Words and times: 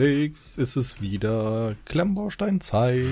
Felix, 0.00 0.56
ist 0.56 0.76
es 0.76 1.02
wieder 1.02 1.76
Klemmbausteinzeit. 1.84 3.04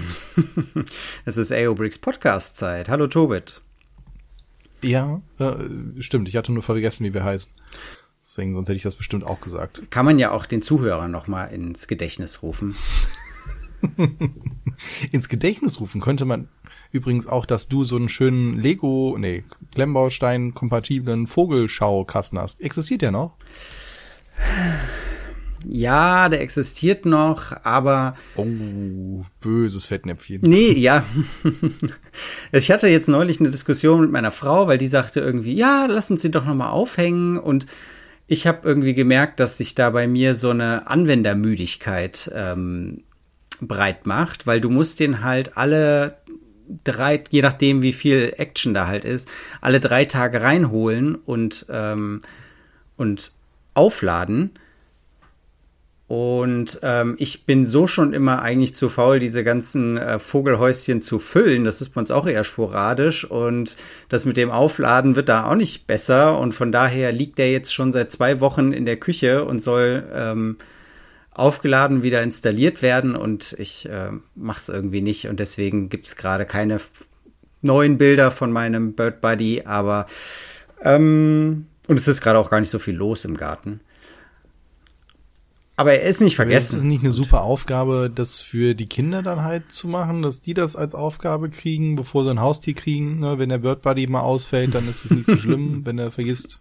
es 1.26 1.36
ist 1.36 1.52
AOBricks 1.52 1.98
Podcast-Zeit. 2.00 2.88
Hallo 2.88 3.08
Tobit. 3.08 3.60
Ja, 4.82 5.20
äh, 5.38 6.00
stimmt. 6.00 6.28
Ich 6.30 6.36
hatte 6.36 6.50
nur 6.50 6.62
vergessen, 6.62 7.04
wie 7.04 7.12
wir 7.12 7.24
heißen. 7.24 7.52
Deswegen, 8.22 8.54
sonst 8.54 8.68
hätte 8.68 8.76
ich 8.76 8.84
das 8.84 8.94
bestimmt 8.94 9.24
auch 9.24 9.42
gesagt. 9.42 9.90
Kann 9.90 10.06
man 10.06 10.18
ja 10.18 10.30
auch 10.30 10.46
den 10.46 10.62
Zuhörern 10.62 11.10
noch 11.10 11.26
mal 11.26 11.44
ins 11.44 11.88
Gedächtnis 11.88 12.42
rufen. 12.42 12.74
ins 15.12 15.28
Gedächtnis 15.28 15.80
rufen 15.80 16.00
könnte 16.00 16.24
man 16.24 16.48
übrigens 16.90 17.26
auch, 17.26 17.44
dass 17.44 17.68
du 17.68 17.84
so 17.84 17.96
einen 17.96 18.08
schönen 18.08 18.58
Lego, 18.58 19.14
nee, 19.18 19.44
Klemmbaustein-kompatiblen 19.74 21.26
Vogelschaukasten 21.26 22.38
hast. 22.38 22.62
Existiert 22.62 23.02
der 23.02 23.10
noch? 23.10 23.36
Ja, 25.66 26.28
der 26.28 26.40
existiert 26.40 27.04
noch, 27.04 27.52
aber. 27.64 28.16
Oh, 28.36 29.24
böses 29.40 29.86
Fettnäpfchen. 29.86 30.40
Nee, 30.42 30.72
ja. 30.72 31.04
ich 32.52 32.70
hatte 32.70 32.88
jetzt 32.88 33.08
neulich 33.08 33.40
eine 33.40 33.50
Diskussion 33.50 34.00
mit 34.00 34.10
meiner 34.10 34.30
Frau, 34.30 34.66
weil 34.66 34.78
die 34.78 34.86
sagte 34.86 35.20
irgendwie, 35.20 35.54
ja, 35.54 35.86
lass 35.86 36.10
uns 36.10 36.22
den 36.22 36.32
doch 36.32 36.44
nochmal 36.44 36.70
aufhängen. 36.70 37.38
Und 37.38 37.66
ich 38.26 38.46
habe 38.46 38.66
irgendwie 38.68 38.94
gemerkt, 38.94 39.40
dass 39.40 39.58
sich 39.58 39.74
da 39.74 39.90
bei 39.90 40.06
mir 40.06 40.34
so 40.34 40.50
eine 40.50 40.86
Anwendermüdigkeit 40.86 42.30
ähm, 42.34 43.02
breit 43.60 44.06
macht, 44.06 44.46
weil 44.46 44.60
du 44.60 44.70
musst 44.70 45.00
den 45.00 45.22
halt 45.22 45.56
alle 45.56 46.18
drei, 46.84 47.22
je 47.30 47.42
nachdem 47.42 47.82
wie 47.82 47.92
viel 47.92 48.34
Action 48.36 48.74
da 48.74 48.86
halt 48.86 49.04
ist, 49.04 49.28
alle 49.60 49.80
drei 49.80 50.04
Tage 50.04 50.42
reinholen 50.42 51.14
und, 51.14 51.66
ähm, 51.70 52.20
und 52.96 53.32
aufladen. 53.74 54.52
Und 56.08 56.80
ähm, 56.82 57.16
ich 57.18 57.44
bin 57.44 57.66
so 57.66 57.86
schon 57.86 58.14
immer 58.14 58.40
eigentlich 58.40 58.74
zu 58.74 58.88
faul, 58.88 59.18
diese 59.18 59.44
ganzen 59.44 59.98
äh, 59.98 60.18
Vogelhäuschen 60.18 61.02
zu 61.02 61.18
füllen. 61.18 61.64
Das 61.64 61.82
ist 61.82 61.90
bei 61.90 62.00
uns 62.00 62.10
auch 62.10 62.26
eher 62.26 62.44
sporadisch. 62.44 63.26
Und 63.30 63.76
das 64.08 64.24
mit 64.24 64.38
dem 64.38 64.50
Aufladen 64.50 65.16
wird 65.16 65.28
da 65.28 65.44
auch 65.44 65.54
nicht 65.54 65.86
besser. 65.86 66.38
Und 66.38 66.52
von 66.52 66.72
daher 66.72 67.12
liegt 67.12 67.36
der 67.36 67.52
jetzt 67.52 67.74
schon 67.74 67.92
seit 67.92 68.10
zwei 68.10 68.40
Wochen 68.40 68.72
in 68.72 68.86
der 68.86 68.96
Küche 68.96 69.44
und 69.44 69.62
soll 69.62 70.02
ähm, 70.14 70.56
aufgeladen 71.30 72.02
wieder 72.02 72.22
installiert 72.22 72.80
werden. 72.80 73.14
Und 73.14 73.54
ich 73.58 73.86
äh, 73.86 74.10
mache 74.34 74.60
es 74.60 74.70
irgendwie 74.70 75.02
nicht. 75.02 75.28
Und 75.28 75.40
deswegen 75.40 75.90
gibt 75.90 76.06
es 76.06 76.16
gerade 76.16 76.46
keine 76.46 76.78
neuen 77.60 77.98
Bilder 77.98 78.30
von 78.30 78.50
meinem 78.50 78.94
Bird 78.94 79.20
Buddy. 79.20 79.64
Aber 79.66 80.06
ähm, 80.82 81.66
und 81.86 81.98
es 81.98 82.08
ist 82.08 82.22
gerade 82.22 82.38
auch 82.38 82.48
gar 82.48 82.60
nicht 82.60 82.70
so 82.70 82.78
viel 82.78 82.94
los 82.94 83.26
im 83.26 83.36
Garten. 83.36 83.80
Aber 85.78 85.92
er 85.92 86.08
ist 86.08 86.20
nicht 86.20 86.34
vergessen. 86.34 86.74
Ist 86.74 86.78
es 86.78 86.82
nicht 86.82 87.04
eine 87.04 87.12
super 87.12 87.42
Aufgabe, 87.42 88.10
das 88.12 88.40
für 88.40 88.74
die 88.74 88.88
Kinder 88.88 89.22
dann 89.22 89.44
halt 89.44 89.70
zu 89.70 89.86
machen, 89.86 90.22
dass 90.22 90.42
die 90.42 90.52
das 90.52 90.74
als 90.74 90.92
Aufgabe 90.92 91.50
kriegen, 91.50 91.94
bevor 91.94 92.24
sie 92.24 92.30
ein 92.30 92.40
Haustier 92.40 92.74
kriegen? 92.74 93.20
Ne? 93.20 93.38
Wenn 93.38 93.48
der 93.48 93.58
Bird 93.58 93.82
Buddy 93.82 94.08
mal 94.08 94.22
ausfällt, 94.22 94.74
dann 94.74 94.88
ist 94.88 95.04
es 95.04 95.12
nicht 95.12 95.26
so 95.26 95.36
schlimm. 95.36 95.86
Wenn 95.86 95.96
er 95.98 96.10
vergisst, 96.10 96.58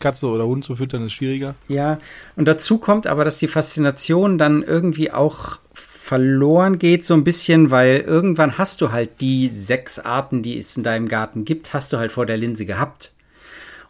Katze 0.00 0.26
oder 0.26 0.46
Hund 0.46 0.64
zu 0.64 0.74
füttern, 0.74 1.06
ist 1.06 1.12
schwieriger. 1.12 1.54
Ja, 1.68 2.00
und 2.34 2.46
dazu 2.46 2.78
kommt 2.78 3.06
aber, 3.06 3.24
dass 3.24 3.38
die 3.38 3.46
Faszination 3.46 4.36
dann 4.36 4.64
irgendwie 4.64 5.12
auch 5.12 5.60
verloren 5.72 6.80
geht, 6.80 7.04
so 7.04 7.14
ein 7.14 7.22
bisschen, 7.22 7.70
weil 7.70 8.00
irgendwann 8.00 8.58
hast 8.58 8.80
du 8.80 8.90
halt 8.90 9.20
die 9.20 9.46
sechs 9.46 10.00
Arten, 10.00 10.42
die 10.42 10.58
es 10.58 10.76
in 10.76 10.82
deinem 10.82 11.06
Garten 11.06 11.44
gibt, 11.44 11.72
hast 11.72 11.92
du 11.92 11.98
halt 11.98 12.10
vor 12.10 12.26
der 12.26 12.36
Linse 12.36 12.66
gehabt. 12.66 13.13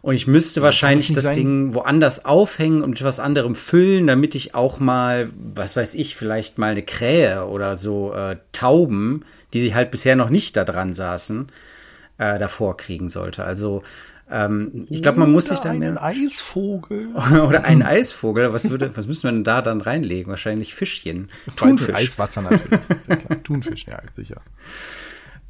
Und 0.05 0.13
ich 0.13 0.27
müsste 0.27 0.59
ja, 0.59 0.65
wahrscheinlich 0.65 1.11
das 1.13 1.23
sein? 1.23 1.35
Ding 1.35 1.73
woanders 1.73 2.25
aufhängen 2.25 2.83
und 2.83 2.91
mit 2.91 3.03
was 3.03 3.19
anderem 3.19 3.55
füllen, 3.55 4.05
damit 4.05 4.35
ich 4.35 4.53
auch 4.53 4.79
mal, 4.79 5.29
was 5.35 5.75
weiß 5.75 5.95
ich, 5.95 6.15
vielleicht 6.15 6.59
mal 6.59 6.73
eine 6.73 6.83
Krähe 6.83 7.47
oder 7.47 7.75
so 7.75 8.13
äh, 8.13 8.37
Tauben, 8.51 9.25
die 9.53 9.61
sich 9.61 9.73
halt 9.73 9.89
bisher 9.89 10.15
noch 10.15 10.29
nicht 10.29 10.55
da 10.57 10.63
dran 10.63 10.93
saßen, 10.93 11.47
äh, 12.19 12.37
davor 12.37 12.77
kriegen 12.77 13.09
sollte. 13.09 13.45
Also 13.45 13.81
ähm, 14.29 14.85
ich 14.91 15.01
glaube, 15.01 15.19
man 15.19 15.31
muss 15.31 15.47
sich 15.47 15.57
dann 15.57 15.81
einen 15.81 15.97
Eisvogel 15.97 17.07
oder 17.47 17.63
einen 17.63 17.81
Eisvogel. 17.81 18.53
Was 18.53 18.69
würde, 18.69 18.95
was 18.95 19.07
müsste 19.07 19.25
man 19.25 19.37
denn 19.37 19.43
da 19.43 19.63
dann 19.63 19.81
reinlegen? 19.81 20.29
Wahrscheinlich 20.29 20.75
Fischchen. 20.75 21.31
Thunfisch. 21.55 21.95
Eiswasser 21.95 22.43
natürlich. 22.43 22.79
Ja 23.09 23.35
Thunfisch, 23.43 23.87
ja 23.87 23.99
sicher. 24.11 24.39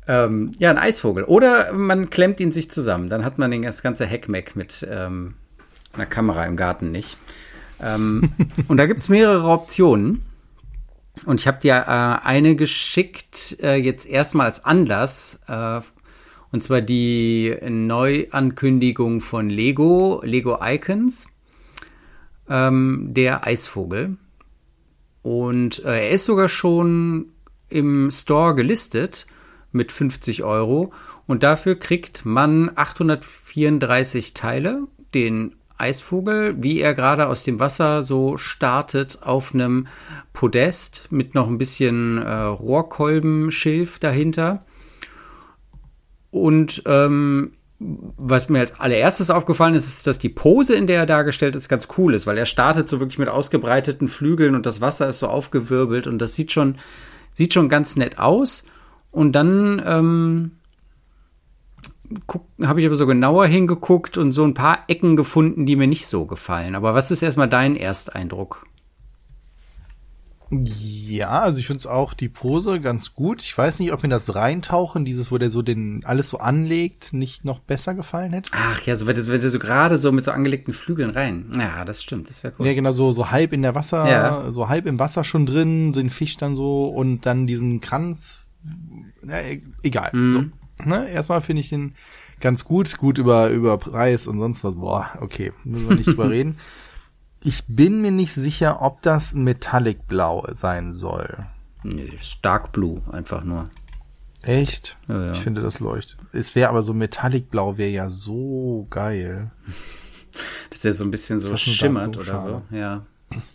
Ähm, 0.08 0.52
ja, 0.60 0.70
ein 0.70 0.78
Eisvogel. 0.78 1.24
Oder 1.24 1.74
man 1.74 2.10
klemmt 2.10 2.40
ihn 2.40 2.52
sich 2.52 2.70
zusammen. 2.70 3.10
Dann 3.10 3.26
hat 3.26 3.38
man 3.38 3.62
das 3.64 3.82
ganze 3.82 4.06
Heckmeck 4.06 4.56
mit 4.56 4.88
ähm, 4.90 5.36
einer 5.94 6.06
Kamera 6.06 6.46
im 6.46 6.56
Garten 6.56 6.92
nicht. 6.92 7.18
Ähm, 7.82 8.34
und 8.68 8.78
da 8.78 8.86
gibt 8.86 9.02
es 9.02 9.10
mehrere 9.10 9.48
Optionen. 9.48 10.24
Und 11.26 11.40
ich 11.40 11.48
habe 11.48 11.60
dir 11.60 11.76
äh, 11.76 12.26
eine 12.26 12.56
geschickt, 12.56 13.58
äh, 13.62 13.76
jetzt 13.76 14.08
erstmal 14.08 14.48
als 14.48 14.64
Anlass. 14.64 15.40
Äh, 15.48 15.82
und 16.52 16.62
zwar 16.62 16.82
die 16.82 17.56
Neuankündigung 17.68 19.22
von 19.22 19.50
Lego, 19.50 20.22
Lego 20.24 20.60
Icons, 20.62 21.30
ähm, 22.50 23.08
der 23.12 23.46
Eisvogel. 23.46 24.18
Und 25.22 25.84
äh, 25.84 26.08
er 26.08 26.12
ist 26.12 26.26
sogar 26.26 26.50
schon 26.50 27.32
im 27.70 28.12
Store 28.12 28.54
gelistet 28.54 29.26
mit 29.76 29.92
50 29.92 30.44
Euro. 30.44 30.92
Und 31.28 31.44
dafür 31.44 31.76
kriegt 31.76 32.26
man 32.26 32.72
834 32.74 34.34
Teile, 34.34 34.88
den 35.14 35.56
Eisvogel, 35.78 36.56
wie 36.58 36.80
er 36.80 36.94
gerade 36.94 37.28
aus 37.28 37.44
dem 37.44 37.60
Wasser 37.60 38.04
so 38.04 38.38
startet, 38.38 39.20
auf 39.24 39.54
einem 39.54 39.88
Podest 40.34 41.12
mit 41.12 41.36
noch 41.36 41.48
ein 41.48 41.58
bisschen 41.58 42.18
äh, 42.18 42.32
Rohrkolbenschilf 42.32 44.00
dahinter. 44.00 44.66
Und 46.32 46.84
ähm, 46.86 47.54
was 47.80 48.48
mir 48.48 48.60
als 48.60 48.80
allererstes 48.80 49.30
aufgefallen 49.30 49.74
ist, 49.74 49.86
ist, 49.86 50.08
dass 50.08 50.18
die 50.18 50.30
Pose, 50.30 50.76
in 50.76 50.88
der 50.88 51.00
er 51.00 51.06
dargestellt 51.06 51.56
ist, 51.56 51.68
ganz 51.68 51.90
cool 51.98 52.14
ist, 52.14 52.26
weil 52.26 52.38
er 52.38 52.46
startet 52.46 52.88
so 52.88 53.00
wirklich 53.00 53.20
mit 53.20 53.28
ausgebreiteten 53.28 54.08
Flügeln 54.08 54.56
und 54.56 54.66
das 54.66 54.80
Wasser 54.80 55.10
ist 55.10 55.20
so 55.20 55.28
aufgewirbelt 55.28 56.08
und 56.08 56.20
das 56.20 56.36
sieht 56.36 56.54
schon, 56.54 56.78
sieht 57.34 57.54
schon 57.54 57.68
ganz 57.68 57.98
nett 57.98 58.18
aus. 58.18 58.64
Und 59.16 59.32
dann 59.32 59.82
ähm, 59.86 60.52
habe 62.62 62.82
ich 62.82 62.86
aber 62.86 62.98
so 62.98 63.08
genauer 63.08 63.48
hingeguckt 63.48 64.18
und 64.18 64.34
so 64.34 64.44
ein 64.44 64.54
paar 64.54 64.80
Ecken 64.90 65.16
gefunden, 65.16 65.66
die 65.66 65.78
mir 65.78 65.88
nicht 65.88 66.06
so 66.08 66.26
gefallen. 66.26 66.76
Aber 66.76 66.96
was 66.96 67.12
ist 67.12 67.22
erstmal 67.22 67.48
dein 67.48 67.78
Ersteindruck? 67.78 68.66
Ja, 70.52 71.42
also 71.42 71.60
ich 71.60 71.68
finde 71.68 71.80
es 71.80 71.88
auch 71.88 72.14
die 72.14 72.28
Pose 72.28 72.82
ganz 72.82 73.14
gut. 73.14 73.42
Ich 73.42 73.58
weiß 73.58 73.80
nicht, 73.80 73.94
ob 73.94 74.04
mir 74.04 74.10
das 74.10 74.36
Reintauchen, 74.36 75.06
dieses, 75.06 75.32
wo 75.32 75.38
der 75.38 75.50
so 75.50 75.62
den 75.62 76.04
alles 76.06 76.30
so 76.30 76.40
anlegt, 76.40 77.14
nicht 77.14 77.46
noch 77.46 77.60
besser 77.60 77.94
gefallen 77.94 78.34
hätte. 78.34 78.52
Ach 78.54 78.82
ja, 78.82 78.98
so 78.98 79.08
wird 79.08 79.18
es 79.18 79.26
so 79.28 79.60
gerade 79.60 79.98
so 79.98 80.12
mit 80.12 80.26
so 80.26 80.32
angelegten 80.32 80.74
Flügeln 80.74 81.12
rein. 81.12 81.52
Ja, 81.58 81.86
das 81.86 82.04
stimmt, 82.04 82.30
das 82.30 82.44
wäre 82.44 82.54
cool. 82.60 82.68
Ja, 82.68 82.74
genau, 82.74 82.92
so, 82.92 83.14
so 83.14 83.32
halb 83.32 83.54
in 83.54 83.62
der 83.62 83.76
Wasser, 83.76 84.10
ja. 84.10 84.52
so 84.52 84.68
halb 84.68 84.86
im 84.86 85.00
Wasser 85.00 85.24
schon 85.24 85.46
drin, 85.46 85.94
den 85.94 86.10
Fisch 86.10 86.36
dann 86.36 86.56
so 86.56 86.90
und 86.90 87.26
dann 87.26 87.48
diesen 87.48 87.80
Kranz 87.80 88.45
na, 89.26 89.42
e-, 89.42 89.64
egal. 89.84 90.12
Mhm. 90.14 90.54
So, 90.80 90.90
ne? 90.90 91.10
Erstmal 91.10 91.42
finde 91.42 91.62
ich 91.62 91.70
den 91.70 91.96
ganz 92.40 92.64
gut, 92.66 92.98
gut 92.98 93.18
über, 93.18 93.50
über 93.50 93.78
Preis 93.78 94.28
und 94.28 94.40
sonst 94.40 94.64
was. 94.64 94.76
Boah, 94.76 95.10
okay, 95.22 95.54
müssen 95.64 95.90
wir 95.90 95.96
nicht 95.96 96.08
drüber 96.08 96.30
reden. 96.32 96.58
Ich 97.44 97.64
bin 97.68 98.02
mir 98.02 98.12
nicht 98.12 98.34
sicher, 98.34 98.82
ob 98.82 99.02
das 99.02 99.36
Metallic 99.36 100.08
Blau 100.08 100.48
sein 100.52 100.94
soll. 100.94 101.46
Nee, 101.84 102.12
Stark 102.20 102.72
Blue, 102.72 103.02
einfach 103.12 103.44
nur. 103.44 103.70
Echt? 104.42 104.98
Ja, 105.08 105.26
ja. 105.26 105.32
Ich 105.34 105.40
finde, 105.40 105.62
das 105.62 105.80
leuchtet. 105.80 106.18
Es 106.32 106.56
wäre 106.56 106.70
aber 106.70 106.82
so 106.82 106.94
Metallic 106.94 107.50
Blau 107.50 107.78
wäre 107.78 107.92
ja 107.92 108.10
so 108.10 108.88
geil. 108.90 109.52
Dass 110.70 110.84
er 110.84 110.94
so 110.94 111.04
ein 111.04 111.12
bisschen 111.12 111.40
so 111.40 111.56
schimmert 111.56 112.18
oder 112.18 112.40
so, 112.40 112.62
ja. 112.70 113.06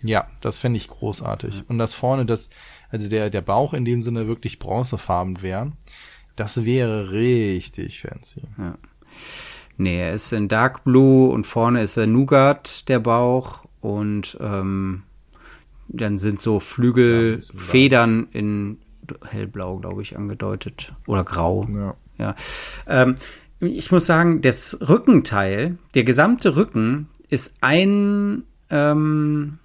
Ja, 0.03 0.29
das 0.41 0.59
fände 0.59 0.77
ich 0.77 0.89
großartig. 0.89 1.59
Ja. 1.59 1.65
Und 1.69 1.79
das 1.79 1.95
vorne, 1.95 2.27
das, 2.27 2.51
also 2.91 3.09
der, 3.09 3.31
der 3.31 3.41
Bauch 3.41 3.75
in 3.75 3.85
dem 3.85 4.01
Sinne 4.01 4.27
wirklich 4.27 4.59
bronzefarben 4.59 5.43
wäre, 5.43 5.73
das 6.37 6.65
wäre 6.65 7.13
richtig 7.13 8.01
fancy. 8.01 8.43
Ja. 8.59 8.79
Nee, 9.77 9.99
er 9.99 10.13
ist 10.13 10.33
in 10.33 10.49
Dark 10.49 10.85
Blue 10.85 11.31
und 11.31 11.47
vorne 11.47 11.83
ist 11.83 11.97
er 11.97 12.07
Nougat, 12.07 12.89
der 12.89 12.99
Bauch. 12.99 13.65
Und 13.81 14.37
ähm, 14.41 15.05
dann 15.89 16.19
sind 16.19 16.41
so 16.41 16.61
Flügelfedern 16.61 18.29
ja, 18.31 18.39
in 18.39 18.79
hellblau, 19.27 19.79
glaube 19.79 20.03
ich, 20.03 20.17
angedeutet. 20.17 20.95
Oder 21.07 21.25
grau. 21.25 21.67
Ja. 21.73 21.95
ja. 22.19 22.35
Ähm, 22.87 23.15
ich 23.61 23.91
muss 23.91 24.07
sagen, 24.07 24.41
das 24.43 24.79
Rückenteil, 24.87 25.79
der 25.95 26.05
gesamte 26.05 26.57
Rücken 26.57 27.09
ist 27.29 27.57
ein 27.61 28.45
ähm, 28.71 29.59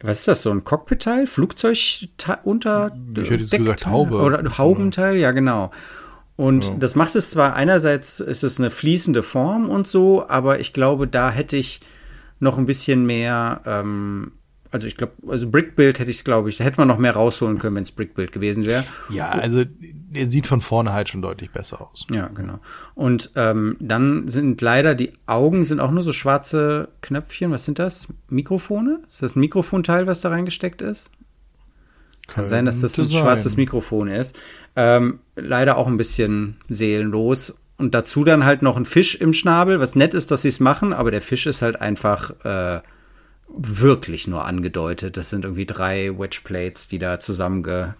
was 0.00 0.20
ist 0.20 0.28
das, 0.28 0.42
so 0.42 0.50
ein 0.50 0.64
Cockpitteil? 0.64 1.26
Flugzeug 1.26 1.78
unter? 2.44 2.96
Ich 3.16 3.30
hätte 3.30 3.42
jetzt 3.42 3.50
gesagt 3.50 3.86
Haube. 3.86 4.16
Oder 4.18 4.58
Haubenteil, 4.58 5.16
ja, 5.16 5.30
genau. 5.32 5.70
Und 6.36 6.66
ja. 6.66 6.74
das 6.78 6.96
macht 6.96 7.16
es 7.16 7.30
zwar 7.30 7.54
einerseits, 7.54 8.20
ist 8.20 8.44
es 8.44 8.60
eine 8.60 8.70
fließende 8.70 9.22
Form 9.22 9.70
und 9.70 9.86
so, 9.86 10.28
aber 10.28 10.60
ich 10.60 10.74
glaube, 10.74 11.08
da 11.08 11.30
hätte 11.30 11.56
ich 11.56 11.80
noch 12.40 12.58
ein 12.58 12.66
bisschen 12.66 13.06
mehr 13.06 13.62
ähm, 13.64 14.32
also 14.70 14.86
ich 14.86 14.96
glaube, 14.96 15.14
also 15.28 15.48
Brickbuild 15.48 15.98
hätte 15.98 16.10
ich 16.10 16.18
es, 16.18 16.24
glaube 16.24 16.48
ich, 16.48 16.56
da 16.56 16.64
hätte 16.64 16.78
man 16.78 16.88
noch 16.88 16.98
mehr 16.98 17.12
rausholen 17.12 17.58
können, 17.58 17.76
wenn 17.76 17.82
es 17.82 17.92
Brickbuild 17.92 18.32
gewesen 18.32 18.66
wäre. 18.66 18.84
Ja, 19.10 19.28
also 19.28 19.64
er 20.12 20.28
sieht 20.28 20.46
von 20.46 20.60
vorne 20.60 20.92
halt 20.92 21.08
schon 21.08 21.22
deutlich 21.22 21.50
besser 21.50 21.80
aus. 21.80 22.06
Ja, 22.10 22.28
genau. 22.28 22.58
Und 22.94 23.30
ähm, 23.36 23.76
dann 23.80 24.28
sind 24.28 24.60
leider 24.60 24.94
die 24.94 25.12
Augen 25.26 25.64
sind 25.64 25.80
auch 25.80 25.90
nur 25.90 26.02
so 26.02 26.12
schwarze 26.12 26.88
Knöpfchen. 27.02 27.50
Was 27.50 27.64
sind 27.64 27.78
das? 27.78 28.08
Mikrofone? 28.28 29.00
Ist 29.06 29.22
das 29.22 29.36
ein 29.36 29.40
Mikrofonteil, 29.40 30.06
was 30.06 30.20
da 30.20 30.30
reingesteckt 30.30 30.82
ist? 30.82 31.10
Kann 32.26 32.46
sein, 32.46 32.64
dass 32.64 32.80
das 32.80 32.98
ein 32.98 33.04
sein. 33.04 33.22
schwarzes 33.22 33.56
Mikrofon 33.56 34.08
ist. 34.08 34.36
Ähm, 34.74 35.20
leider 35.36 35.76
auch 35.76 35.86
ein 35.86 35.96
bisschen 35.96 36.56
seelenlos. 36.68 37.56
Und 37.78 37.94
dazu 37.94 38.24
dann 38.24 38.44
halt 38.44 38.62
noch 38.62 38.76
ein 38.76 38.86
Fisch 38.86 39.14
im 39.14 39.32
Schnabel, 39.32 39.80
was 39.80 39.94
nett 39.94 40.14
ist, 40.14 40.30
dass 40.30 40.42
sie 40.42 40.48
es 40.48 40.60
machen, 40.60 40.92
aber 40.92 41.10
der 41.10 41.20
Fisch 41.20 41.46
ist 41.46 41.60
halt 41.60 41.80
einfach 41.80 42.30
äh, 42.44 42.80
wirklich 43.48 44.26
nur 44.26 44.44
angedeutet. 44.44 45.16
Das 45.16 45.30
sind 45.30 45.44
irgendwie 45.44 45.66
drei 45.66 46.18
Wedgeplates, 46.18 46.88
die 46.88 46.98
da 46.98 47.20
zusammengeklemmt 47.20 47.96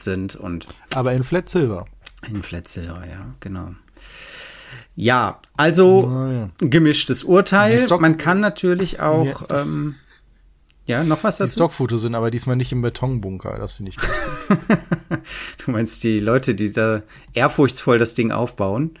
sind 0.00 0.36
und. 0.36 0.66
Aber 0.94 1.12
in 1.12 1.24
Flat 1.24 1.48
Silver. 1.48 1.86
In 2.28 2.42
Flat 2.42 2.68
Silver, 2.68 3.02
ja, 3.08 3.34
genau. 3.40 3.74
Ja, 4.94 5.40
also 5.56 6.08
oh, 6.08 6.32
ja. 6.32 6.50
gemischtes 6.58 7.22
Urteil. 7.22 7.86
Man 8.00 8.16
kann 8.16 8.40
natürlich 8.40 9.00
auch. 9.00 9.48
Ja. 9.48 9.62
Ähm, 9.62 9.96
ja, 10.86 11.02
noch 11.02 11.24
was 11.24 11.38
dazu? 11.38 11.50
Die 11.50 11.56
Stockfotos 11.56 12.02
sind 12.02 12.14
aber 12.14 12.30
diesmal 12.30 12.54
nicht 12.54 12.70
im 12.70 12.80
Betonbunker, 12.80 13.58
das 13.58 13.72
finde 13.72 13.90
ich 13.90 13.96
gut. 13.96 14.08
du 15.64 15.70
meinst 15.72 16.04
die 16.04 16.20
Leute, 16.20 16.54
die 16.54 16.72
da 16.72 17.02
ehrfurchtsvoll 17.34 17.98
das 17.98 18.14
Ding 18.14 18.30
aufbauen? 18.30 18.96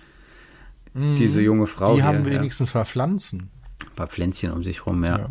Mhm. 0.94 1.14
Diese 1.14 1.40
junge 1.40 1.68
Frau. 1.68 1.94
Die 1.94 2.02
hier, 2.02 2.04
haben 2.04 2.26
wenigstens 2.26 2.72
ja. 2.72 2.80
mal 2.80 2.84
Pflanzen. 2.86 3.50
Ein 3.96 4.04
paar 4.04 4.08
Pflänzchen 4.08 4.52
um 4.52 4.62
sich 4.62 4.84
rum, 4.84 5.02
ja. 5.04 5.18
Ja, 5.18 5.28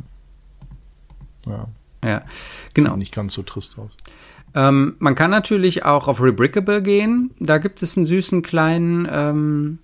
ja. 1.48 1.68
ja 2.10 2.22
genau. 2.74 2.92
Sieht 2.92 2.98
nicht 2.98 3.16
ganz 3.16 3.34
so 3.34 3.44
trist 3.44 3.78
aus. 3.78 3.92
Ähm, 4.56 4.96
man 4.98 5.14
kann 5.14 5.30
natürlich 5.30 5.86
auch 5.86 6.08
auf 6.08 6.20
Rebrickable 6.20 6.82
gehen. 6.82 7.32
Da 7.40 7.60
gibt 7.60 7.84
es 7.84 7.96
einen 7.96 8.08
süßen 8.08 8.42
kleinen 8.42 9.08
ähm, 9.12 9.80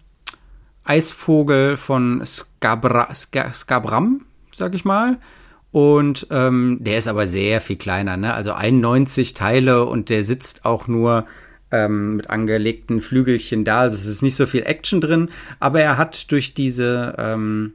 Eisvogel 0.83 1.77
von 1.77 2.25
Scabra, 2.25 3.13
Scabram, 3.13 4.25
sag 4.51 4.73
ich 4.73 4.83
mal. 4.83 5.19
Und 5.71 6.25
ähm, 6.31 6.79
der 6.81 6.97
ist 6.97 7.07
aber 7.07 7.27
sehr 7.27 7.61
viel 7.61 7.77
kleiner, 7.77 8.17
ne? 8.17 8.33
Also 8.33 8.53
91 8.53 9.35
Teile 9.35 9.85
und 9.85 10.09
der 10.09 10.23
sitzt 10.23 10.65
auch 10.65 10.87
nur 10.87 11.25
ähm, 11.71 12.15
mit 12.15 12.29
angelegten 12.29 12.99
Flügelchen 12.99 13.63
da. 13.63 13.81
Also 13.81 13.95
es 13.95 14.05
ist 14.05 14.21
nicht 14.21 14.35
so 14.35 14.45
viel 14.45 14.63
Action 14.63 14.99
drin, 14.99 15.29
aber 15.59 15.81
er 15.81 15.97
hat 15.97 16.31
durch 16.31 16.53
diese 16.53 17.15
ähm, 17.17 17.73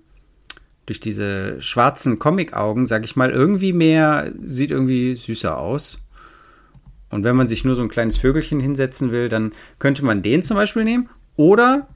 durch 0.86 1.00
diese 1.00 1.60
schwarzen 1.60 2.18
Comic-Augen, 2.18 2.86
sag 2.86 3.04
ich 3.04 3.16
mal, 3.16 3.30
irgendwie 3.30 3.72
mehr, 3.72 4.32
sieht 4.42 4.70
irgendwie 4.70 5.16
süßer 5.16 5.58
aus. 5.58 5.98
Und 7.10 7.24
wenn 7.24 7.36
man 7.36 7.48
sich 7.48 7.64
nur 7.64 7.74
so 7.74 7.82
ein 7.82 7.88
kleines 7.88 8.18
Vögelchen 8.18 8.60
hinsetzen 8.60 9.10
will, 9.10 9.28
dann 9.28 9.52
könnte 9.78 10.04
man 10.04 10.22
den 10.22 10.42
zum 10.42 10.56
Beispiel 10.56 10.84
nehmen. 10.84 11.08
Oder 11.36 11.88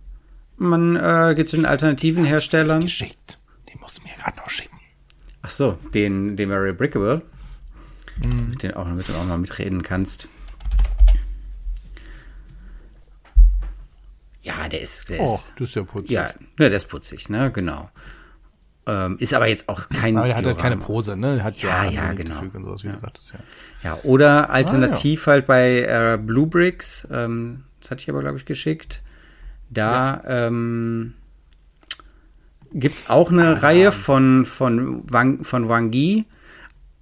man 0.57 0.97
äh, 0.97 1.35
geht 1.37 1.49
zu 1.49 1.57
den 1.57 1.67
alternativen 1.67 2.25
Hast 2.25 2.33
Herstellern. 2.33 2.81
geschickt. 2.81 3.39
Den 3.73 3.81
musst 3.81 3.99
du 3.99 4.03
mir 4.03 4.15
gerade 4.21 4.37
noch 4.37 4.51
schicken. 4.51 4.77
Ach 5.43 5.51
so, 5.51 5.79
den, 5.95 6.37
den 6.37 6.49
Mary 6.49 6.73
Brickable. 6.73 7.23
Mhm. 8.23 8.59
Den 8.59 8.75
auch, 8.75 8.85
damit 8.85 9.09
du 9.09 9.15
auch 9.15 9.25
mal 9.25 9.39
mitreden 9.39 9.83
kannst. 9.83 10.29
Ja, 14.43 14.69
der 14.69 14.81
ist. 14.81 15.09
Der 15.09 15.21
oh, 15.21 15.25
ist, 15.25 15.53
das 15.59 15.69
ist 15.69 15.75
ja 15.77 15.83
putzig. 15.83 16.11
Ja, 16.11 16.35
der 16.59 16.73
ist 16.73 16.89
putzig, 16.89 17.29
ne, 17.29 17.51
genau. 17.53 17.91
Ähm, 18.87 19.17
ist 19.19 19.35
aber 19.35 19.47
jetzt 19.47 19.69
auch 19.69 19.89
kein. 19.89 20.17
Aber 20.17 20.27
der 20.27 20.37
hat 20.37 20.47
halt 20.47 20.59
keine 20.59 20.77
Pose, 20.79 21.17
ne? 21.17 21.37
Der 21.37 21.45
hat 21.45 21.59
ja, 21.59 21.85
ja, 21.85 21.91
ja 21.91 22.13
genau. 22.13 22.41
Und 22.41 22.65
sowas, 22.65 22.83
wie 22.83 22.89
ja. 22.89 22.95
du 22.95 22.99
sagtest, 22.99 23.35
ja. 23.35 23.91
ja, 23.91 23.99
oder 24.05 24.51
alternativ 24.51 25.29
ah, 25.29 25.31
ja. 25.31 25.35
halt 25.35 25.47
bei 25.47 25.81
äh, 25.83 26.19
Blue 26.19 26.47
Bricks, 26.47 27.07
ähm, 27.11 27.65
das 27.81 27.91
hatte 27.91 28.03
ich 28.03 28.11
aber, 28.11 28.21
glaube 28.21 28.39
ich, 28.39 28.47
geschickt. 28.47 29.03
Da 29.69 30.23
ja. 30.25 30.47
ähm, 30.47 31.15
gibt 32.73 33.11
auch 33.11 33.31
eine 33.31 33.57
ah, 33.57 33.61
Reihe 33.61 33.93
von, 33.93 34.45
von, 34.47 35.03
Wang, 35.11 35.45
von 35.45 35.69
Wang 35.69 35.93
Yi. 35.93 36.25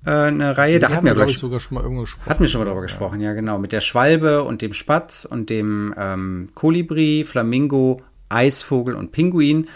Äh, 0.05 0.11
eine 0.11 0.57
Reihe, 0.57 0.79
da 0.79 0.91
hatten 0.91 1.07
wir, 1.07 1.15
glaube 1.15 1.31
ich, 1.31 1.39
sogar 1.39 1.61
schon 1.61 1.77
mal 1.77 1.83
irgendwo 1.83 2.03
gesprochen. 2.03 2.31
Hatten 2.31 2.41
wir 2.41 2.49
schon 2.49 2.61
mal 2.61 2.67
drüber 2.67 2.83
gesprochen, 2.83 3.21
ja, 3.21 3.33
genau. 3.33 3.59
Mit 3.59 3.73
der 3.73 3.81
Schwalbe 3.81 4.43
und 4.45 4.63
dem 4.63 4.75
Spatz 4.75 5.25
und 5.25 5.51
dem 5.51 5.95
ähm, 5.97 6.51
Kolibri, 6.55 7.25
Flamingo, 7.27 8.03
Eisvogel 8.29 8.95
und 8.95 9.13
Pinguin. 9.13 9.69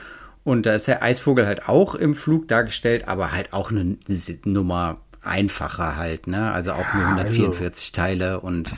Und 0.44 0.66
da 0.66 0.74
ist 0.74 0.88
der 0.88 1.02
Eisvogel 1.02 1.46
halt 1.46 1.68
auch 1.68 1.94
im 1.94 2.14
Flug 2.14 2.48
dargestellt, 2.48 3.06
aber 3.06 3.32
halt 3.32 3.52
auch 3.52 3.70
eine 3.70 3.96
Nummer 4.44 5.00
einfacher 5.22 5.96
halt, 5.96 6.26
ne? 6.26 6.50
Also 6.50 6.72
auch 6.72 6.94
nur 6.94 7.04
144 7.04 7.64
also, 7.64 7.92
Teile 7.92 8.40
und 8.40 8.74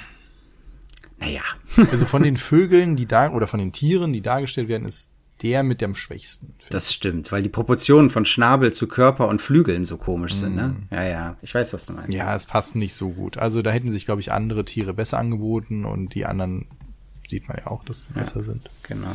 naja. 1.18 1.42
Also 1.76 2.04
von 2.04 2.22
den 2.22 2.36
Vögeln, 2.36 2.96
die 2.96 3.06
da, 3.06 3.32
oder 3.32 3.46
von 3.46 3.58
den 3.58 3.72
Tieren, 3.72 4.12
die 4.12 4.20
dargestellt 4.20 4.68
werden, 4.68 4.86
ist 4.86 5.10
der 5.42 5.62
mit 5.62 5.80
dem 5.80 5.94
schwächsten. 5.94 6.54
Das 6.70 6.92
stimmt, 6.92 7.32
weil 7.32 7.42
die 7.42 7.48
Proportionen 7.48 8.08
von 8.08 8.24
Schnabel 8.24 8.72
zu 8.72 8.86
Körper 8.86 9.28
und 9.28 9.42
Flügeln 9.42 9.84
so 9.84 9.96
komisch 9.96 10.34
sind, 10.34 10.54
ne? 10.54 10.68
Mhm. 10.68 10.88
Ja, 10.90 11.04
ja, 11.04 11.36
ich 11.42 11.54
weiß, 11.54 11.72
was 11.72 11.86
du 11.86 11.94
meinst. 11.94 12.12
Ja, 12.12 12.34
es 12.34 12.46
passt 12.46 12.76
nicht 12.76 12.94
so 12.94 13.10
gut. 13.10 13.36
Also 13.36 13.62
da 13.62 13.70
hätten 13.70 13.90
sich, 13.90 14.04
glaube 14.04 14.20
ich, 14.20 14.32
andere 14.32 14.64
Tiere 14.64 14.94
besser 14.94 15.18
angeboten 15.18 15.84
und 15.84 16.14
die 16.14 16.24
anderen 16.26 16.66
sieht 17.28 17.48
man 17.48 17.58
ja 17.58 17.66
auch, 17.68 17.84
dass 17.84 18.04
sie 18.04 18.10
ja, 18.14 18.20
besser 18.20 18.42
sind. 18.42 18.70
Genau. 18.84 19.14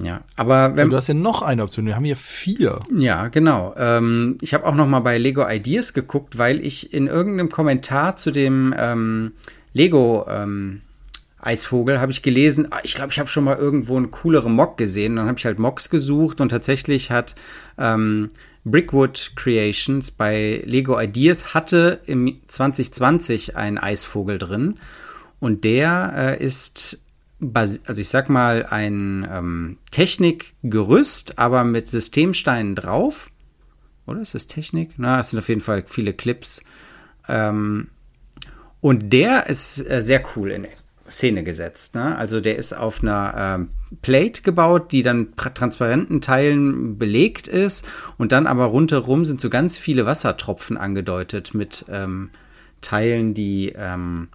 Ja, 0.00 0.22
aber 0.36 0.76
wenn 0.76 0.90
du 0.90 0.96
hast 0.96 1.08
ja 1.08 1.14
noch 1.14 1.42
eine 1.42 1.62
Option. 1.62 1.86
Wir 1.86 1.96
haben 1.96 2.04
hier 2.04 2.16
vier. 2.16 2.80
Ja, 2.96 3.28
genau. 3.28 3.74
Ähm, 3.76 4.38
ich 4.40 4.54
habe 4.54 4.66
auch 4.66 4.74
noch 4.74 4.86
mal 4.86 5.00
bei 5.00 5.18
Lego 5.18 5.46
Ideas 5.48 5.92
geguckt, 5.92 6.38
weil 6.38 6.64
ich 6.64 6.92
in 6.92 7.06
irgendeinem 7.06 7.50
Kommentar 7.50 8.16
zu 8.16 8.30
dem 8.30 8.74
ähm, 8.78 9.32
Lego 9.72 10.26
ähm, 10.28 10.82
Eisvogel 11.40 12.00
habe 12.00 12.12
ich 12.12 12.22
gelesen. 12.22 12.68
Ah, 12.70 12.78
ich 12.84 12.94
glaube, 12.94 13.12
ich 13.12 13.18
habe 13.18 13.28
schon 13.28 13.44
mal 13.44 13.56
irgendwo 13.56 13.96
einen 13.96 14.10
cooleren 14.10 14.54
Mock 14.54 14.78
gesehen. 14.78 15.16
Dann 15.16 15.26
habe 15.26 15.38
ich 15.38 15.44
halt 15.44 15.58
Mocks 15.58 15.90
gesucht 15.90 16.40
und 16.40 16.50
tatsächlich 16.50 17.10
hat 17.10 17.34
ähm, 17.78 18.30
Brickwood 18.64 19.32
Creations 19.34 20.12
bei 20.12 20.62
Lego 20.64 20.98
Ideas 21.00 21.52
hatte 21.52 22.00
im 22.06 22.40
2020 22.46 23.56
einen 23.56 23.78
Eisvogel 23.78 24.38
drin 24.38 24.76
und 25.40 25.64
der 25.64 26.38
äh, 26.40 26.44
ist 26.44 27.02
also 27.86 28.00
ich 28.00 28.08
sag 28.08 28.28
mal, 28.28 28.66
ein 28.66 29.26
ähm, 29.30 29.78
Technikgerüst, 29.90 31.38
aber 31.38 31.64
mit 31.64 31.88
Systemsteinen 31.88 32.74
drauf. 32.74 33.30
Oder 34.06 34.20
ist 34.20 34.34
das 34.34 34.46
Technik? 34.46 34.92
Na, 34.96 35.20
es 35.20 35.30
sind 35.30 35.38
auf 35.38 35.48
jeden 35.48 35.60
Fall 35.60 35.84
viele 35.86 36.12
Clips. 36.12 36.62
Ähm, 37.28 37.88
und 38.80 39.12
der 39.12 39.46
ist 39.48 39.78
äh, 39.88 40.02
sehr 40.02 40.22
cool 40.36 40.50
in 40.50 40.66
Szene 41.08 41.44
gesetzt. 41.44 41.94
Ne? 41.94 42.16
Also 42.16 42.40
der 42.40 42.56
ist 42.56 42.72
auf 42.72 43.02
einer 43.02 43.34
ähm, 43.36 43.68
Plate 44.02 44.42
gebaut, 44.42 44.92
die 44.92 45.02
dann 45.02 45.34
transparenten 45.36 46.20
Teilen 46.20 46.98
belegt 46.98 47.48
ist. 47.48 47.86
Und 48.18 48.32
dann 48.32 48.46
aber 48.46 48.64
rundherum 48.66 49.24
sind 49.24 49.40
so 49.40 49.50
ganz 49.50 49.78
viele 49.78 50.06
Wassertropfen 50.06 50.76
angedeutet 50.76 51.54
mit 51.54 51.84
ähm, 51.88 52.30
Teilen, 52.80 53.34
die 53.34 53.72
ähm, 53.76 54.28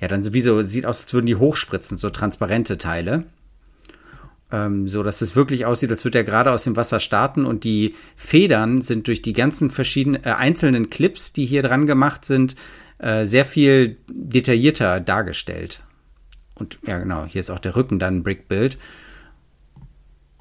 ja 0.00 0.08
dann 0.08 0.22
sowieso 0.22 0.62
sieht 0.62 0.86
aus, 0.86 1.02
als 1.02 1.12
würden 1.12 1.26
die 1.26 1.36
hochspritzen, 1.36 1.98
so 1.98 2.10
transparente 2.10 2.78
Teile. 2.78 3.24
Ähm, 4.52 4.86
so 4.86 5.02
dass 5.02 5.22
es 5.22 5.34
wirklich 5.34 5.66
aussieht, 5.66 5.90
als 5.90 6.04
würde 6.04 6.18
er 6.18 6.24
gerade 6.24 6.52
aus 6.52 6.64
dem 6.64 6.76
Wasser 6.76 7.00
starten 7.00 7.44
und 7.44 7.64
die 7.64 7.94
Federn 8.16 8.82
sind 8.82 9.08
durch 9.08 9.22
die 9.22 9.32
ganzen 9.32 9.70
verschiedenen 9.70 10.22
äh, 10.24 10.30
einzelnen 10.30 10.90
Clips, 10.90 11.32
die 11.32 11.46
hier 11.46 11.62
dran 11.62 11.86
gemacht 11.86 12.24
sind, 12.24 12.54
äh, 12.98 13.26
sehr 13.26 13.44
viel 13.44 13.96
detaillierter 14.08 15.00
dargestellt. 15.00 15.82
Und 16.54 16.78
ja, 16.86 16.98
genau, 16.98 17.24
hier 17.24 17.40
ist 17.40 17.50
auch 17.50 17.58
der 17.58 17.74
Rücken 17.74 17.98
dann 17.98 18.22
Brickbild. 18.22 18.78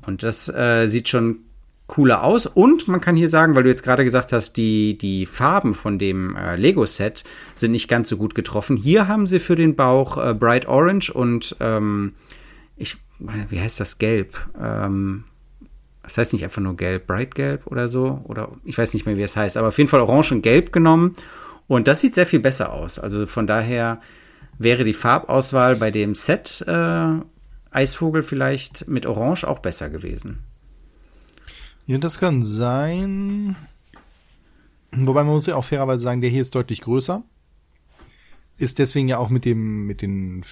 Und 0.06 0.22
das 0.22 0.50
äh, 0.50 0.88
sieht 0.88 1.10
schon 1.10 1.40
cooler 1.94 2.24
aus. 2.24 2.48
Und 2.48 2.88
man 2.88 3.02
kann 3.02 3.16
hier 3.16 3.30
sagen, 3.30 3.56
weil 3.56 3.62
du 3.62 3.70
jetzt 3.70 3.84
gerade 3.84 4.04
gesagt 4.04 4.34
hast, 4.34 4.58
die, 4.58 4.98
die 4.98 5.28
Farben 5.28 5.76
von 5.76 6.00
dem 6.00 6.36
äh, 6.36 6.56
Lego-Set 6.56 7.24
sind 7.54 7.72
nicht 7.72 7.88
ganz 7.88 8.10
so 8.10 8.18
gut 8.18 8.34
getroffen. 8.34 8.78
Hier 8.78 9.08
haben 9.08 9.28
sie 9.28 9.40
für 9.40 9.56
den 9.56 9.76
Bauch 9.76 10.18
äh, 10.18 10.34
Bright 10.34 10.68
Orange 10.68 11.12
und 11.12 11.56
ähm, 11.60 12.14
ich, 12.78 12.98
wie 13.20 13.60
heißt 13.60 13.80
das 13.80 14.00
Gelb? 14.00 14.36
Ähm, 14.60 15.26
das 16.02 16.18
heißt 16.18 16.34
nicht 16.34 16.44
einfach 16.44 16.64
nur 16.64 16.76
Gelb, 16.76 17.06
Bright 17.06 17.36
Gelb 17.36 17.68
oder 17.68 17.88
so. 17.88 18.22
Oder 18.24 18.50
ich 18.64 18.76
weiß 18.76 18.96
nicht 18.96 19.06
mehr, 19.06 19.16
wie 19.16 19.22
es 19.22 19.38
heißt, 19.38 19.56
aber 19.56 19.68
auf 19.68 19.78
jeden 19.78 19.90
Fall 19.90 20.02
Orange 20.02 20.32
und 20.32 20.42
Gelb 20.42 20.74
genommen. 20.74 21.14
Und 21.68 21.88
das 21.88 22.02
sieht 22.02 22.16
sehr 22.16 22.26
viel 22.26 22.40
besser 22.40 22.74
aus. 22.74 22.98
Also 22.98 23.28
von 23.28 23.46
daher 23.46 24.02
wäre 24.58 24.84
die 24.84 24.94
Farbauswahl 24.94 25.76
bei 25.76 25.92
dem 25.92 26.16
Set 26.16 26.66
äh, 26.68 27.20
Eisvogel 27.70 28.24
vielleicht 28.24 28.88
mit 28.88 29.06
Orange 29.06 29.48
auch 29.48 29.60
besser 29.60 29.92
gewesen. 29.92 30.40
Ja, 31.86 31.98
das 31.98 32.20
kann 32.20 32.44
sein. 32.44 33.56
Wobei 34.92 35.24
man 35.24 35.34
muss 35.34 35.48
ja 35.48 35.56
auch 35.56 35.66
fairerweise 35.66 36.04
sagen, 36.04 36.22
der 36.22 36.30
hier 36.30 36.42
ist 36.42 36.56
deutlich 36.56 36.82
größer. 36.82 37.24
Ist 38.58 38.80
deswegen 38.80 39.08
ja 39.08 39.18
auch 39.18 39.30
mit 39.30 39.46
dem, 39.46 39.86
mit 39.88 40.02
den 40.02 40.44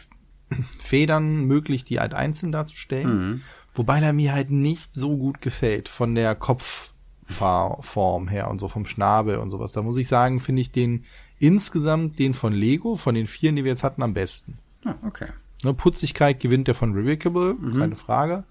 Federn 0.79 1.45
möglich, 1.45 1.83
die 1.83 1.99
halt 1.99 2.13
einzeln 2.13 2.51
darzustellen. 2.51 3.29
Mhm. 3.29 3.41
Wobei 3.73 4.01
er 4.01 4.13
mir 4.13 4.33
halt 4.33 4.49
nicht 4.49 4.95
so 4.95 5.15
gut 5.15 5.41
gefällt 5.41 5.87
von 5.87 6.15
der 6.15 6.35
Kopf, 6.35 6.91
Kopfform 7.37 8.27
her 8.27 8.49
und 8.49 8.59
so 8.59 8.67
vom 8.67 8.85
Schnabel 8.85 9.37
und 9.37 9.49
sowas. 9.49 9.71
Da 9.71 9.81
muss 9.81 9.97
ich 9.97 10.07
sagen, 10.07 10.39
finde 10.39 10.61
ich 10.61 10.71
den 10.71 11.05
insgesamt 11.39 12.19
den 12.19 12.33
von 12.33 12.53
Lego, 12.53 12.95
von 12.95 13.15
den 13.15 13.25
vier, 13.25 13.51
die 13.51 13.63
wir 13.63 13.71
jetzt 13.71 13.83
hatten, 13.83 14.03
am 14.03 14.13
besten. 14.13 14.57
Ah, 14.85 14.95
okay. 15.05 15.27
Ne, 15.63 15.73
Putzigkeit 15.73 16.39
gewinnt 16.39 16.67
der 16.67 16.75
von 16.75 16.93
Revocable, 16.93 17.55
mhm. 17.59 17.79
keine 17.79 17.95
Frage. 17.95 18.43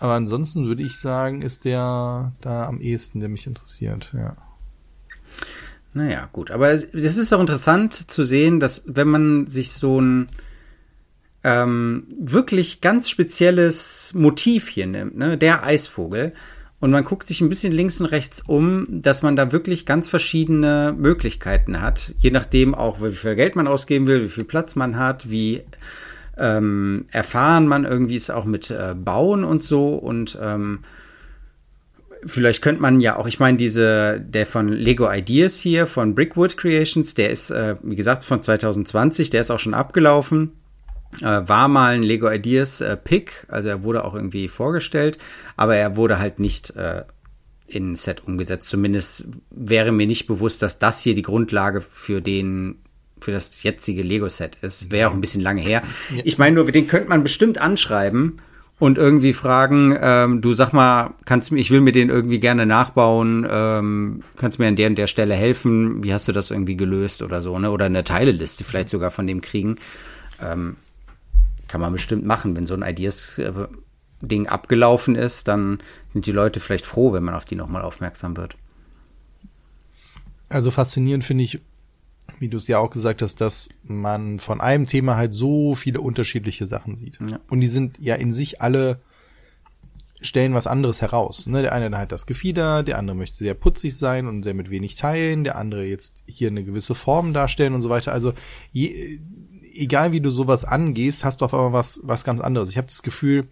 Aber 0.00 0.14
ansonsten 0.14 0.66
würde 0.66 0.82
ich 0.82 0.98
sagen, 0.98 1.42
ist 1.42 1.64
der 1.64 2.32
da 2.40 2.66
am 2.66 2.80
ehesten, 2.80 3.20
der 3.20 3.28
mich 3.28 3.46
interessiert, 3.46 4.12
ja. 4.14 4.36
Naja, 5.92 6.28
gut. 6.32 6.50
Aber 6.50 6.70
es, 6.70 6.84
ist 6.84 7.32
auch 7.32 7.40
interessant 7.40 7.94
zu 7.94 8.24
sehen, 8.24 8.60
dass 8.60 8.84
wenn 8.86 9.08
man 9.08 9.46
sich 9.46 9.72
so 9.72 10.00
ein 10.00 10.28
ähm, 11.42 12.06
wirklich 12.18 12.80
ganz 12.80 13.08
spezielles 13.10 14.12
Motiv 14.14 14.68
hier 14.68 14.86
nimmt, 14.86 15.16
ne, 15.16 15.36
der 15.36 15.64
Eisvogel, 15.64 16.32
und 16.80 16.92
man 16.92 17.04
guckt 17.04 17.28
sich 17.28 17.42
ein 17.42 17.50
bisschen 17.50 17.74
links 17.74 18.00
und 18.00 18.06
rechts 18.06 18.40
um, 18.40 18.86
dass 18.88 19.22
man 19.22 19.36
da 19.36 19.52
wirklich 19.52 19.84
ganz 19.84 20.08
verschiedene 20.08 20.94
Möglichkeiten 20.96 21.82
hat, 21.82 22.14
je 22.18 22.30
nachdem 22.30 22.74
auch, 22.74 23.02
wie 23.02 23.12
viel 23.12 23.36
Geld 23.36 23.54
man 23.54 23.68
ausgeben 23.68 24.06
will, 24.06 24.24
wie 24.24 24.30
viel 24.30 24.46
Platz 24.46 24.76
man 24.76 24.96
hat, 24.96 25.30
wie 25.30 25.60
ähm, 26.40 27.06
erfahren 27.12 27.68
man 27.68 27.84
irgendwie 27.84 28.16
ist 28.16 28.30
auch 28.30 28.44
mit 28.44 28.70
äh, 28.70 28.94
Bauen 28.96 29.44
und 29.44 29.62
so 29.62 29.94
und 29.94 30.38
ähm, 30.42 30.80
vielleicht 32.24 32.62
könnte 32.62 32.82
man 32.82 33.00
ja 33.00 33.16
auch, 33.16 33.26
ich 33.26 33.38
meine, 33.38 33.56
diese, 33.56 34.20
der 34.20 34.46
von 34.46 34.68
Lego 34.68 35.10
Ideas 35.10 35.60
hier, 35.60 35.86
von 35.86 36.14
Brickwood 36.14 36.56
Creations, 36.56 37.14
der 37.14 37.30
ist, 37.30 37.50
äh, 37.50 37.76
wie 37.82 37.96
gesagt, 37.96 38.24
von 38.24 38.42
2020, 38.42 39.30
der 39.30 39.40
ist 39.40 39.50
auch 39.50 39.58
schon 39.58 39.74
abgelaufen. 39.74 40.52
Äh, 41.20 41.24
war 41.24 41.68
mal 41.68 41.94
ein 41.94 42.02
Lego 42.02 42.30
Ideas 42.30 42.80
äh, 42.80 42.96
Pick, 42.96 43.46
also 43.48 43.68
er 43.68 43.82
wurde 43.82 44.04
auch 44.04 44.14
irgendwie 44.14 44.48
vorgestellt, 44.48 45.18
aber 45.56 45.74
er 45.76 45.96
wurde 45.96 46.18
halt 46.18 46.38
nicht 46.38 46.76
äh, 46.76 47.04
in 47.66 47.96
Set 47.96 48.22
umgesetzt. 48.26 48.68
Zumindest 48.68 49.24
wäre 49.50 49.92
mir 49.92 50.06
nicht 50.06 50.26
bewusst, 50.26 50.62
dass 50.62 50.78
das 50.78 51.02
hier 51.02 51.14
die 51.14 51.22
Grundlage 51.22 51.80
für 51.80 52.20
den 52.20 52.76
für 53.20 53.32
das 53.32 53.62
jetzige 53.62 54.02
Lego-Set 54.02 54.58
ist. 54.62 54.90
Wäre 54.90 55.10
auch 55.10 55.14
ein 55.14 55.20
bisschen 55.20 55.42
lange 55.42 55.60
her. 55.60 55.82
Ich 56.24 56.38
meine 56.38 56.56
nur, 56.56 56.70
den 56.70 56.86
könnte 56.86 57.08
man 57.08 57.22
bestimmt 57.22 57.58
anschreiben 57.58 58.40
und 58.80 58.96
irgendwie 58.96 59.34
fragen, 59.34 59.96
ähm, 60.00 60.40
du 60.40 60.54
sag 60.54 60.72
mal, 60.72 61.12
kannst 61.26 61.52
mir, 61.52 61.60
ich 61.60 61.70
will 61.70 61.82
mir 61.82 61.92
den 61.92 62.08
irgendwie 62.08 62.40
gerne 62.40 62.64
nachbauen, 62.64 63.46
ähm, 63.48 64.22
kannst 64.36 64.58
mir 64.58 64.68
an 64.68 64.76
der 64.76 64.88
und 64.88 64.96
der 64.96 65.06
Stelle 65.06 65.34
helfen, 65.34 66.02
wie 66.02 66.14
hast 66.14 66.28
du 66.28 66.32
das 66.32 66.50
irgendwie 66.50 66.76
gelöst 66.76 67.20
oder 67.22 67.42
so, 67.42 67.58
ne? 67.58 67.70
Oder 67.70 67.84
eine 67.84 68.04
Teileliste 68.04 68.64
vielleicht 68.64 68.88
sogar 68.88 69.10
von 69.10 69.26
dem 69.26 69.42
kriegen. 69.42 69.76
Ähm, 70.40 70.76
kann 71.68 71.82
man 71.82 71.92
bestimmt 71.92 72.24
machen. 72.24 72.56
Wenn 72.56 72.66
so 72.66 72.74
ein 72.74 72.82
Ideas-Ding 72.82 74.48
abgelaufen 74.48 75.14
ist, 75.14 75.46
dann 75.46 75.80
sind 76.14 76.24
die 76.24 76.32
Leute 76.32 76.58
vielleicht 76.58 76.86
froh, 76.86 77.12
wenn 77.12 77.22
man 77.22 77.34
auf 77.34 77.44
die 77.44 77.56
nochmal 77.56 77.82
aufmerksam 77.82 78.36
wird. 78.38 78.56
Also 80.48 80.70
faszinierend 80.70 81.22
finde 81.22 81.44
ich, 81.44 81.60
wie 82.38 82.48
du 82.48 82.56
es 82.56 82.68
ja 82.68 82.78
auch 82.78 82.90
gesagt 82.90 83.22
hast, 83.22 83.40
dass 83.40 83.70
man 83.82 84.38
von 84.38 84.60
einem 84.60 84.86
Thema 84.86 85.16
halt 85.16 85.32
so 85.32 85.74
viele 85.74 86.00
unterschiedliche 86.00 86.66
Sachen 86.66 86.96
sieht. 86.96 87.18
Ja. 87.28 87.40
Und 87.48 87.60
die 87.60 87.66
sind 87.66 87.98
ja 87.98 88.14
in 88.14 88.32
sich 88.32 88.60
alle 88.60 89.00
stellen 90.22 90.54
was 90.54 90.66
anderes 90.66 91.00
heraus. 91.00 91.46
Ne? 91.46 91.62
Der 91.62 91.72
eine 91.72 91.96
hat 91.96 92.12
das 92.12 92.26
Gefieder, 92.26 92.82
der 92.82 92.98
andere 92.98 93.16
möchte 93.16 93.36
sehr 93.36 93.54
putzig 93.54 93.96
sein 93.96 94.26
und 94.26 94.42
sehr 94.42 94.54
mit 94.54 94.70
wenig 94.70 94.94
Teilen, 94.94 95.44
der 95.44 95.56
andere 95.56 95.86
jetzt 95.86 96.24
hier 96.26 96.48
eine 96.48 96.62
gewisse 96.62 96.94
Form 96.94 97.32
darstellen 97.32 97.74
und 97.74 97.80
so 97.80 97.88
weiter. 97.88 98.12
Also 98.12 98.34
je, 98.70 99.18
egal 99.74 100.12
wie 100.12 100.20
du 100.20 100.30
sowas 100.30 100.64
angehst, 100.64 101.24
hast 101.24 101.40
du 101.40 101.46
auf 101.46 101.54
einmal 101.54 101.72
was, 101.72 102.00
was 102.04 102.24
ganz 102.24 102.40
anderes. 102.40 102.70
Ich 102.70 102.76
habe 102.76 102.88
das 102.88 103.02
Gefühl, 103.02 103.48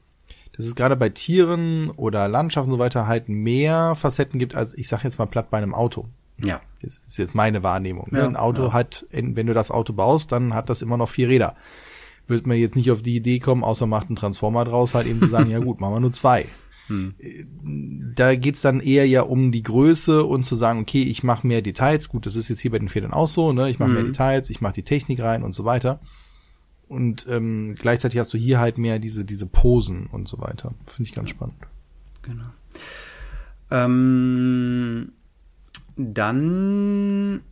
dass 0.56 0.66
es 0.66 0.74
gerade 0.74 0.96
bei 0.96 1.08
Tieren 1.08 1.90
oder 1.90 2.28
Landschaften 2.28 2.70
und 2.70 2.78
so 2.78 2.84
weiter 2.84 3.06
halt 3.06 3.28
mehr 3.28 3.94
Facetten 3.94 4.38
gibt, 4.38 4.54
als 4.54 4.76
ich 4.76 4.88
sag 4.88 5.04
jetzt 5.04 5.18
mal 5.18 5.26
platt 5.26 5.50
bei 5.50 5.58
einem 5.58 5.74
Auto. 5.74 6.06
Ja. 6.44 6.60
Das 6.82 6.98
ist 6.98 7.18
jetzt 7.18 7.34
meine 7.34 7.62
Wahrnehmung. 7.62 8.08
Ne? 8.10 8.20
Ja, 8.20 8.26
Ein 8.26 8.36
Auto 8.36 8.66
ja. 8.66 8.72
hat, 8.72 9.06
wenn 9.10 9.46
du 9.46 9.54
das 9.54 9.70
Auto 9.70 9.92
baust, 9.92 10.32
dann 10.32 10.54
hat 10.54 10.70
das 10.70 10.82
immer 10.82 10.96
noch 10.96 11.08
vier 11.08 11.28
Räder. 11.28 11.56
Wird 12.26 12.46
man 12.46 12.56
jetzt 12.56 12.76
nicht 12.76 12.90
auf 12.90 13.02
die 13.02 13.16
Idee 13.16 13.38
kommen, 13.38 13.64
außer 13.64 13.86
macht 13.86 14.08
einen 14.08 14.16
Transformer 14.16 14.64
draus, 14.64 14.94
halt 14.94 15.06
eben 15.06 15.20
zu 15.20 15.28
sagen, 15.28 15.50
ja 15.50 15.58
gut, 15.58 15.80
machen 15.80 15.94
wir 15.94 16.00
nur 16.00 16.12
zwei. 16.12 16.46
Hm. 16.86 17.14
Da 18.14 18.34
geht's 18.34 18.62
dann 18.62 18.80
eher 18.80 19.06
ja 19.06 19.22
um 19.22 19.52
die 19.52 19.62
Größe 19.62 20.24
und 20.24 20.44
zu 20.44 20.54
sagen, 20.54 20.80
okay, 20.80 21.02
ich 21.02 21.22
mache 21.22 21.46
mehr 21.46 21.60
Details. 21.60 22.08
Gut, 22.08 22.24
das 22.26 22.36
ist 22.36 22.48
jetzt 22.48 22.60
hier 22.60 22.70
bei 22.70 22.78
den 22.78 22.88
Federn 22.88 23.12
auch 23.12 23.28
so, 23.28 23.52
ne? 23.52 23.68
Ich 23.68 23.78
mache 23.78 23.88
hm. 23.88 23.94
mehr 23.94 24.04
Details, 24.04 24.50
ich 24.50 24.60
mache 24.60 24.74
die 24.74 24.84
Technik 24.84 25.20
rein 25.20 25.42
und 25.42 25.52
so 25.52 25.64
weiter. 25.64 26.00
Und 26.88 27.26
ähm, 27.28 27.74
gleichzeitig 27.78 28.18
hast 28.18 28.32
du 28.32 28.38
hier 28.38 28.58
halt 28.58 28.78
mehr 28.78 28.98
diese, 28.98 29.24
diese 29.24 29.46
Posen 29.46 30.06
und 30.06 30.26
so 30.26 30.38
weiter. 30.38 30.72
Finde 30.86 31.08
ich 31.08 31.14
ganz 31.14 31.28
spannend. 31.28 31.56
Genau. 32.22 32.46
Ähm, 33.70 35.12
dann 35.98 37.42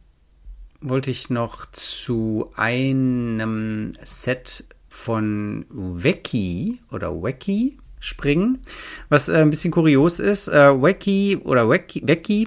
wollte 0.81 1.11
ich 1.11 1.29
noch 1.31 1.67
zu 1.73 2.51
einem 2.55 3.93
Set 4.03 4.65
von 4.89 5.67
Weki 5.69 6.79
oder 6.93 7.23
Weki 7.23 7.77
springen, 7.99 8.61
was 9.09 9.29
äh, 9.29 9.39
ein 9.39 9.51
bisschen 9.51 9.73
kurios 9.73 10.21
ist. 10.21 10.47
Äh, 10.49 10.81
Weki 10.81 11.41
oder 11.43 11.69
Weki 11.69 12.47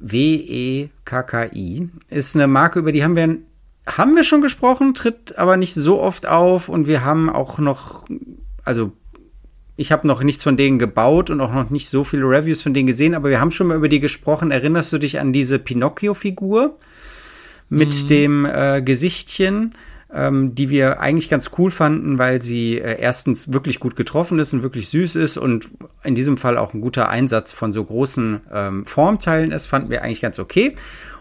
W-E-K-K-I 0.00 1.88
ist 2.08 2.36
eine 2.36 2.46
Marke, 2.46 2.78
über 2.78 2.92
die 2.92 3.02
haben 3.02 3.16
wir 3.16 3.38
haben 3.86 4.14
wir 4.14 4.22
schon 4.22 4.42
gesprochen, 4.42 4.94
tritt 4.94 5.36
aber 5.38 5.56
nicht 5.56 5.74
so 5.74 6.00
oft 6.00 6.26
auf 6.26 6.68
und 6.68 6.86
wir 6.86 7.04
haben 7.04 7.30
auch 7.30 7.58
noch, 7.58 8.04
also 8.62 8.92
ich 9.78 9.92
habe 9.92 10.08
noch 10.08 10.24
nichts 10.24 10.42
von 10.42 10.56
denen 10.56 10.80
gebaut 10.80 11.30
und 11.30 11.40
auch 11.40 11.54
noch 11.54 11.70
nicht 11.70 11.88
so 11.88 12.02
viele 12.02 12.24
Reviews 12.24 12.62
von 12.62 12.74
denen 12.74 12.88
gesehen, 12.88 13.14
aber 13.14 13.30
wir 13.30 13.40
haben 13.40 13.52
schon 13.52 13.68
mal 13.68 13.76
über 13.76 13.88
die 13.88 14.00
gesprochen. 14.00 14.50
Erinnerst 14.50 14.92
du 14.92 14.98
dich 14.98 15.20
an 15.20 15.32
diese 15.32 15.60
Pinocchio-Figur 15.60 16.76
mit 17.68 17.94
mhm. 18.02 18.08
dem 18.08 18.44
äh, 18.44 18.82
Gesichtchen, 18.82 19.76
ähm, 20.12 20.56
die 20.56 20.68
wir 20.68 20.98
eigentlich 20.98 21.30
ganz 21.30 21.52
cool 21.58 21.70
fanden, 21.70 22.18
weil 22.18 22.42
sie 22.42 22.78
äh, 22.80 22.98
erstens 23.00 23.52
wirklich 23.52 23.78
gut 23.78 23.94
getroffen 23.94 24.40
ist 24.40 24.52
und 24.52 24.64
wirklich 24.64 24.88
süß 24.88 25.14
ist 25.14 25.36
und 25.36 25.68
in 26.02 26.16
diesem 26.16 26.38
Fall 26.38 26.58
auch 26.58 26.74
ein 26.74 26.80
guter 26.80 27.08
Einsatz 27.08 27.52
von 27.52 27.72
so 27.72 27.84
großen 27.84 28.40
ähm, 28.52 28.84
Formteilen 28.84 29.52
ist, 29.52 29.68
fanden 29.68 29.90
wir 29.90 30.02
eigentlich 30.02 30.20
ganz 30.20 30.40
okay. 30.40 30.74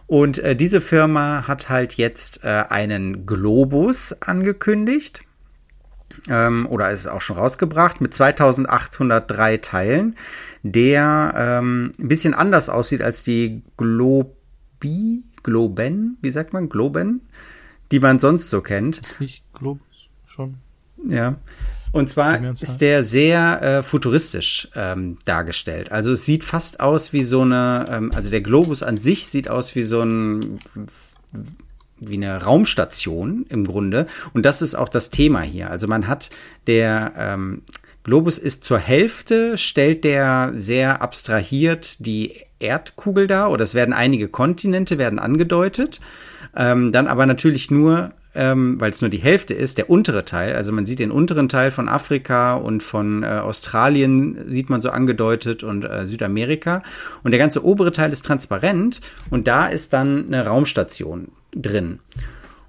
Und 0.08 0.40
äh, 0.40 0.56
diese 0.56 0.82
Firma 0.82 1.48
hat 1.48 1.70
halt 1.70 1.94
jetzt 1.94 2.44
äh, 2.44 2.64
einen 2.70 3.28
Globus 3.28 4.20
angekündigt. 4.20 5.22
Ähm, 6.30 6.68
oder 6.68 6.92
ist 6.92 7.08
auch 7.08 7.22
schon 7.22 7.38
rausgebracht 7.38 8.02
mit 8.02 8.14
2803 8.14 9.58
Teilen, 9.58 10.16
der 10.64 11.34
ähm, 11.38 11.94
ein 12.00 12.08
bisschen 12.08 12.34
anders 12.34 12.70
aussieht 12.70 13.02
als 13.02 13.24
die 13.24 13.64
Globi, 13.78 15.24
Globen, 15.44 16.18
wie 16.22 16.32
sagt 16.32 16.54
man, 16.54 16.70
Globen, 16.70 17.22
die 17.92 18.00
man 18.00 18.20
sonst 18.20 18.50
so 18.50 18.62
kennt. 18.62 19.00
Ist 19.00 19.22
nicht 19.22 19.44
Globus 19.54 20.10
schon? 20.26 20.56
Ja. 21.08 21.36
Und 21.94 22.10
zwar 22.10 22.40
ist 22.62 22.80
der 22.80 23.02
sehr 23.02 23.62
äh, 23.62 23.84
futuristisch 23.84 24.68
ähm, 24.76 25.18
dargestellt. 25.26 25.92
Also 25.92 26.12
es 26.12 26.26
sieht 26.26 26.44
fast 26.44 26.80
aus 26.80 27.14
wie 27.14 27.24
so 27.24 27.42
eine, 27.42 27.86
ähm, 27.90 28.12
also 28.14 28.30
der 28.30 28.42
Globus 28.42 28.84
an 28.84 28.98
sich 28.98 29.28
sieht 29.28 29.50
aus 29.50 29.74
wie 29.76 29.84
so 29.84 30.02
ein 30.02 30.60
wie 32.00 32.16
eine 32.16 32.44
Raumstation 32.44 33.46
im 33.50 33.66
Grunde. 33.66 34.08
Und 34.34 34.46
das 34.46 34.62
ist 34.62 34.76
auch 34.76 34.90
das 34.90 35.10
Thema 35.10 35.42
hier. 35.42 35.72
Also 35.72 35.88
man 35.88 36.08
hat 36.08 36.30
der 36.68 37.14
ähm, 37.18 37.62
Globus 38.04 38.38
ist 38.38 38.64
zur 38.64 38.80
Hälfte, 38.80 39.58
stellt 39.58 40.04
der 40.04 40.54
sehr 40.56 41.02
abstrahiert 41.02 42.06
die 42.06 42.36
Erdkugel 42.60 43.28
dar, 43.28 43.52
oder 43.52 43.64
es 43.64 43.76
werden 43.76 43.94
einige 43.94 44.30
Kontinente 44.30 44.98
werden 44.98 45.20
angedeutet. 45.20 46.00
Ähm, 46.56 46.92
dann 46.92 47.08
aber 47.08 47.26
natürlich 47.26 47.70
nur 47.70 48.14
ähm, 48.38 48.80
weil 48.80 48.92
es 48.92 49.02
nur 49.02 49.10
die 49.10 49.18
Hälfte 49.18 49.54
ist, 49.54 49.78
der 49.78 49.90
untere 49.90 50.24
Teil. 50.24 50.56
Also 50.56 50.72
man 50.72 50.86
sieht 50.86 51.00
den 51.00 51.12
unteren 51.12 51.50
Teil 51.50 51.72
von 51.72 51.90
Afrika 51.90 52.56
und 52.56 52.84
von 52.84 53.24
äh, 53.24 53.26
Australien 53.26 54.54
sieht 54.54 54.70
man 54.70 54.80
so 54.80 54.92
angedeutet 54.92 55.64
und 55.64 55.84
äh, 55.84 56.06
Südamerika. 56.06 56.84
Und 57.24 57.32
der 57.32 57.40
ganze 57.40 57.66
obere 57.66 57.92
Teil 57.92 58.12
ist 58.12 58.26
transparent 58.26 59.02
und 59.32 59.48
da 59.48 59.66
ist 59.66 59.92
dann 59.92 60.28
eine 60.28 60.46
Raumstation 60.46 61.30
drin. 61.62 62.00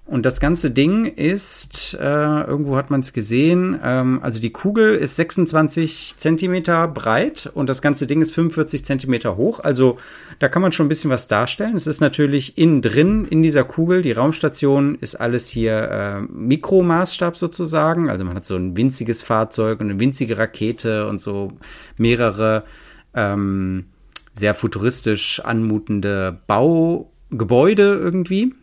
Und 0.08 0.24
das 0.24 0.40
ganze 0.40 0.70
Ding 0.70 1.04
ist, 1.04 1.92
äh, 2.00 2.02
irgendwo 2.02 2.78
hat 2.78 2.88
man 2.88 3.00
es 3.00 3.12
gesehen, 3.12 3.78
ähm, 3.84 4.20
also 4.22 4.40
die 4.40 4.48
Kugel 4.48 4.94
ist 4.94 5.16
26 5.16 6.14
Zentimeter 6.16 6.88
breit 6.88 7.50
und 7.52 7.68
das 7.68 7.82
ganze 7.82 8.06
Ding 8.06 8.22
ist 8.22 8.32
45 8.32 8.86
Zentimeter 8.86 9.36
hoch. 9.36 9.60
Also 9.60 9.98
da 10.38 10.48
kann 10.48 10.62
man 10.62 10.72
schon 10.72 10.86
ein 10.86 10.88
bisschen 10.88 11.10
was 11.10 11.28
darstellen. 11.28 11.76
Es 11.76 11.86
ist 11.86 12.00
natürlich 12.00 12.56
innen 12.56 12.80
drin 12.80 13.26
in 13.26 13.42
dieser 13.42 13.64
Kugel, 13.64 14.00
die 14.00 14.12
Raumstation 14.12 14.96
ist 14.98 15.14
alles 15.14 15.46
hier 15.50 15.90
äh, 15.90 16.20
Mikromaßstab 16.22 17.36
sozusagen. 17.36 18.08
Also 18.08 18.24
man 18.24 18.34
hat 18.34 18.46
so 18.46 18.56
ein 18.56 18.78
winziges 18.78 19.22
Fahrzeug 19.22 19.78
und 19.80 19.90
eine 19.90 20.00
winzige 20.00 20.38
Rakete 20.38 21.06
und 21.06 21.20
so 21.20 21.52
mehrere 21.98 22.64
ähm, 23.12 23.84
sehr 24.32 24.54
futuristisch 24.54 25.40
anmutende 25.40 26.40
Baugebäude 26.46 27.92
irgendwie. 27.92 28.54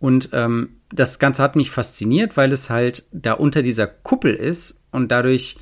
Und 0.00 0.30
ähm, 0.32 0.70
das 0.90 1.18
Ganze 1.18 1.42
hat 1.42 1.56
mich 1.56 1.70
fasziniert, 1.70 2.36
weil 2.36 2.52
es 2.52 2.70
halt 2.70 3.04
da 3.12 3.32
unter 3.32 3.62
dieser 3.62 3.86
Kuppel 3.86 4.34
ist 4.34 4.80
und 4.90 5.10
dadurch 5.10 5.56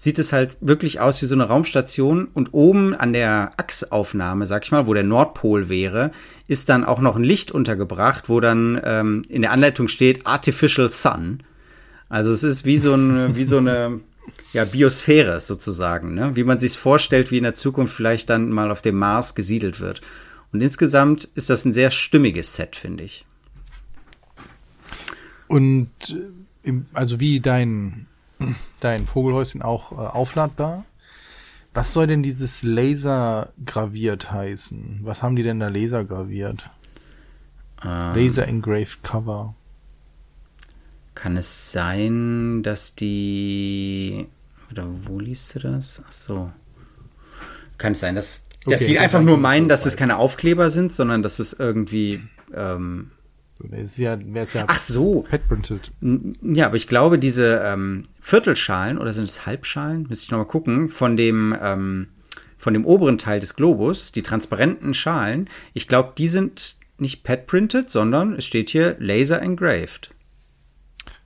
sieht 0.00 0.18
es 0.18 0.32
halt 0.32 0.56
wirklich 0.62 0.98
aus 0.98 1.20
wie 1.20 1.26
so 1.26 1.34
eine 1.34 1.44
Raumstation 1.44 2.28
und 2.32 2.54
oben 2.54 2.94
an 2.94 3.12
der 3.12 3.52
Achsaufnahme, 3.58 4.46
sag 4.46 4.64
ich 4.64 4.72
mal, 4.72 4.86
wo 4.86 4.94
der 4.94 5.02
Nordpol 5.04 5.68
wäre, 5.68 6.10
ist 6.48 6.70
dann 6.70 6.84
auch 6.84 7.02
noch 7.02 7.16
ein 7.16 7.22
Licht 7.22 7.52
untergebracht, 7.52 8.30
wo 8.30 8.40
dann 8.40 8.80
ähm, 8.82 9.24
in 9.28 9.42
der 9.42 9.52
Anleitung 9.52 9.88
steht 9.88 10.26
Artificial 10.26 10.90
Sun. 10.90 11.42
Also 12.08 12.30
es 12.30 12.44
ist 12.44 12.64
wie 12.64 12.78
so, 12.78 12.94
ein, 12.94 13.34
wie 13.36 13.44
so 13.44 13.58
eine 13.58 14.00
ja, 14.54 14.64
Biosphäre 14.64 15.38
sozusagen, 15.38 16.14
ne? 16.14 16.34
wie 16.34 16.44
man 16.44 16.58
sich 16.58 16.78
vorstellt, 16.78 17.30
wie 17.30 17.36
in 17.36 17.44
der 17.44 17.54
Zukunft 17.54 17.94
vielleicht 17.94 18.30
dann 18.30 18.48
mal 18.48 18.70
auf 18.70 18.80
dem 18.80 18.96
Mars 18.96 19.34
gesiedelt 19.34 19.80
wird. 19.80 20.00
Und 20.50 20.62
insgesamt 20.62 21.24
ist 21.34 21.50
das 21.50 21.66
ein 21.66 21.74
sehr 21.74 21.90
stimmiges 21.90 22.54
Set, 22.56 22.74
finde 22.74 23.04
ich. 23.04 23.26
Und 25.50 25.90
äh, 26.64 26.72
also 26.94 27.18
wie 27.18 27.40
dein 27.40 28.06
dein 28.80 29.06
Vogelhäuschen 29.06 29.62
auch 29.62 29.92
äh, 29.92 29.96
aufladbar. 29.96 30.84
Was 31.74 31.92
soll 31.92 32.06
denn 32.06 32.22
dieses 32.22 32.62
Laser 32.62 33.52
graviert 33.64 34.30
heißen? 34.30 35.00
Was 35.02 35.22
haben 35.22 35.36
die 35.36 35.42
denn 35.42 35.60
da 35.60 35.68
Laser 35.68 36.04
graviert? 36.04 36.70
Ähm, 37.84 38.14
Laser 38.14 38.46
engraved 38.46 39.02
cover. 39.02 39.54
Kann 41.14 41.36
es 41.36 41.72
sein, 41.72 42.62
dass 42.62 42.94
die 42.94 44.26
oder 44.70 44.86
wo 45.04 45.18
liest 45.18 45.54
du 45.56 45.58
das? 45.58 46.02
Ach 46.06 46.12
so. 46.12 46.52
Kann 47.76 47.92
es 47.92 48.00
sein, 48.00 48.14
dass, 48.14 48.48
dass 48.66 48.82
okay, 48.82 48.92
die 48.92 48.98
einfach 48.98 49.22
nur 49.22 49.36
meinen, 49.36 49.68
dass 49.68 49.84
es 49.84 49.96
keine 49.96 50.16
Aufkleber 50.16 50.70
sind, 50.70 50.92
sondern 50.92 51.22
dass 51.22 51.40
es 51.40 51.52
irgendwie 51.52 52.22
ähm, 52.54 53.10
ist 53.72 53.98
ja, 53.98 54.18
wär's 54.22 54.54
ja 54.54 54.64
Ach 54.66 54.78
so. 54.78 55.24
Printed. 55.48 55.92
Ja, 56.42 56.66
aber 56.66 56.76
ich 56.76 56.88
glaube, 56.88 57.18
diese 57.18 57.62
ähm, 57.64 58.04
Viertelschalen 58.20 58.98
oder 58.98 59.12
sind 59.12 59.24
es 59.24 59.46
Halbschalen? 59.46 60.06
Müsste 60.08 60.24
ich 60.24 60.30
nochmal 60.30 60.46
gucken. 60.46 60.88
Von 60.88 61.16
dem, 61.16 61.56
ähm, 61.60 62.08
von 62.58 62.74
dem 62.74 62.84
oberen 62.84 63.18
Teil 63.18 63.40
des 63.40 63.56
Globus, 63.56 64.12
die 64.12 64.22
transparenten 64.22 64.94
Schalen, 64.94 65.48
ich 65.74 65.88
glaube, 65.88 66.12
die 66.16 66.28
sind 66.28 66.76
nicht 66.98 67.24
pet-printed, 67.24 67.88
sondern 67.90 68.34
es 68.34 68.44
steht 68.44 68.70
hier 68.70 68.96
Laser 68.98 69.40
engraved. 69.40 70.10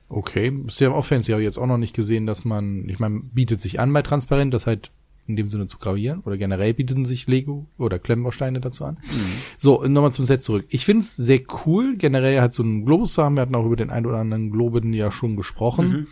Okay, 0.09 0.53
sehr 0.69 0.93
fancy. 1.03 1.33
Habe 1.33 1.43
ich 1.43 1.47
jetzt 1.47 1.59
auch 1.59 1.67
noch 1.67 1.79
nicht 1.79 1.95
gesehen, 1.95 2.27
dass 2.27 2.45
man, 2.45 2.89
ich 2.89 2.99
meine, 2.99 3.21
bietet 3.21 3.61
sich 3.61 3.81
an 3.81 3.93
bei 3.93 4.03
transparent, 4.03 4.55
dass 4.55 4.67
halt 4.67 4.93
in 5.27 5.37
dem 5.37 5.47
Sinne 5.47 5.67
zu 5.67 5.79
gravieren 5.79 6.21
oder 6.25 6.37
generell 6.37 6.75
bieten 6.75 7.05
sich 7.05 7.27
Lego 7.27 7.67
oder 7.79 7.99
Klemmbausteine 7.99 8.61
dazu 8.61 8.85
an. 8.85 8.95
Mhm. 8.95 9.33
So, 9.57 9.83
nochmal 9.85 10.13
zum 10.13 10.25
Set 10.25 10.43
zurück. 10.43 10.67
Ich 10.69 10.85
finde 10.85 11.01
es 11.01 11.17
sehr 11.17 11.41
cool, 11.65 11.97
generell 11.97 12.41
halt 12.41 12.53
so 12.53 12.63
einen 12.63 12.85
Globus 12.85 13.15
zu 13.15 13.23
haben. 13.23 13.37
Wir 13.37 13.43
hatten 13.43 13.55
auch 13.55 13.65
über 13.67 13.77
den 13.77 13.91
ein 13.91 14.07
oder 14.07 14.19
anderen 14.19 14.51
Globen 14.51 14.93
ja 14.93 15.11
schon 15.11 15.37
gesprochen. 15.37 15.89
Mhm. 15.89 16.07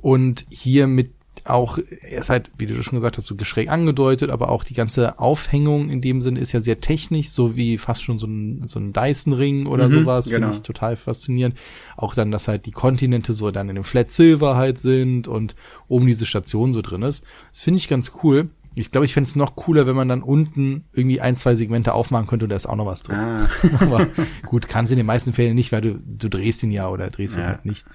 Und 0.00 0.46
hier 0.50 0.86
mit 0.86 1.12
auch, 1.44 1.78
er 1.78 2.20
ist 2.20 2.30
halt, 2.30 2.50
wie 2.56 2.66
du 2.66 2.80
schon 2.82 2.96
gesagt 2.96 3.16
hast, 3.16 3.26
so 3.26 3.34
geschräg 3.36 3.70
angedeutet, 3.70 4.30
aber 4.30 4.48
auch 4.48 4.64
die 4.64 4.74
ganze 4.74 5.18
Aufhängung 5.18 5.90
in 5.90 6.00
dem 6.00 6.20
Sinne 6.20 6.38
ist 6.38 6.52
ja 6.52 6.60
sehr 6.60 6.80
technisch, 6.80 7.30
so 7.30 7.56
wie 7.56 7.78
fast 7.78 8.02
schon 8.02 8.18
so 8.18 8.26
ein, 8.26 8.66
so 8.66 8.78
ein 8.78 8.92
Dyson-Ring 8.92 9.66
oder 9.66 9.88
mhm, 9.88 9.92
sowas, 9.92 10.26
genau. 10.26 10.46
finde 10.46 10.56
ich 10.56 10.62
total 10.62 10.96
faszinierend. 10.96 11.56
Auch 11.96 12.14
dann, 12.14 12.30
dass 12.30 12.48
halt 12.48 12.66
die 12.66 12.70
Kontinente 12.70 13.32
so 13.32 13.50
dann 13.50 13.68
in 13.68 13.74
dem 13.74 13.84
Flat 13.84 14.10
Silver 14.10 14.56
halt 14.56 14.78
sind 14.78 15.28
und 15.28 15.56
oben 15.88 16.06
diese 16.06 16.26
Station 16.26 16.72
so 16.72 16.82
drin 16.82 17.02
ist. 17.02 17.24
Das 17.52 17.62
finde 17.62 17.78
ich 17.78 17.88
ganz 17.88 18.12
cool. 18.22 18.50
Ich 18.74 18.90
glaube, 18.90 19.04
ich 19.04 19.12
fände 19.12 19.28
es 19.28 19.36
noch 19.36 19.54
cooler, 19.54 19.86
wenn 19.86 19.96
man 19.96 20.08
dann 20.08 20.22
unten 20.22 20.84
irgendwie 20.92 21.20
ein, 21.20 21.36
zwei 21.36 21.56
Segmente 21.56 21.92
aufmachen 21.92 22.26
könnte 22.26 22.46
und 22.46 22.50
da 22.50 22.56
ist 22.56 22.66
auch 22.66 22.76
noch 22.76 22.86
was 22.86 23.02
drin. 23.02 23.18
Ah. 23.18 23.48
Aber 23.80 24.06
gut, 24.46 24.68
kannst 24.68 24.92
in 24.92 24.96
den 24.96 25.06
meisten 25.06 25.34
Fällen 25.34 25.54
nicht, 25.54 25.72
weil 25.72 25.82
du, 25.82 25.98
du 25.98 26.28
drehst 26.30 26.62
ihn 26.62 26.70
ja 26.70 26.88
oder 26.88 27.10
drehst 27.10 27.36
ihn 27.36 27.46
halt 27.46 27.66
nicht. 27.66 27.86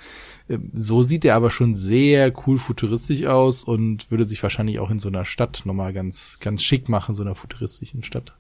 Ähm, 0.49 0.69
so 0.73 1.01
sieht 1.01 1.25
er 1.25 1.36
aber 1.36 1.51
schon 1.51 1.75
sehr 1.75 2.33
cool 2.45 2.57
futuristisch 2.57 3.25
aus 3.25 3.63
und 3.63 4.10
würde 4.12 4.25
sich 4.25 4.41
wahrscheinlich 4.43 4.79
auch 4.79 4.89
in 4.89 4.99
so 4.99 5.10
einer 5.10 5.25
Stadt 5.25 5.63
nochmal 5.65 5.93
ganz, 5.93 6.38
ganz 6.39 6.63
schick 6.63 6.89
machen, 6.89 7.15
so 7.15 7.23
einer 7.23 7.36
futuristischen 7.36 8.03
Stadt. 8.03 8.33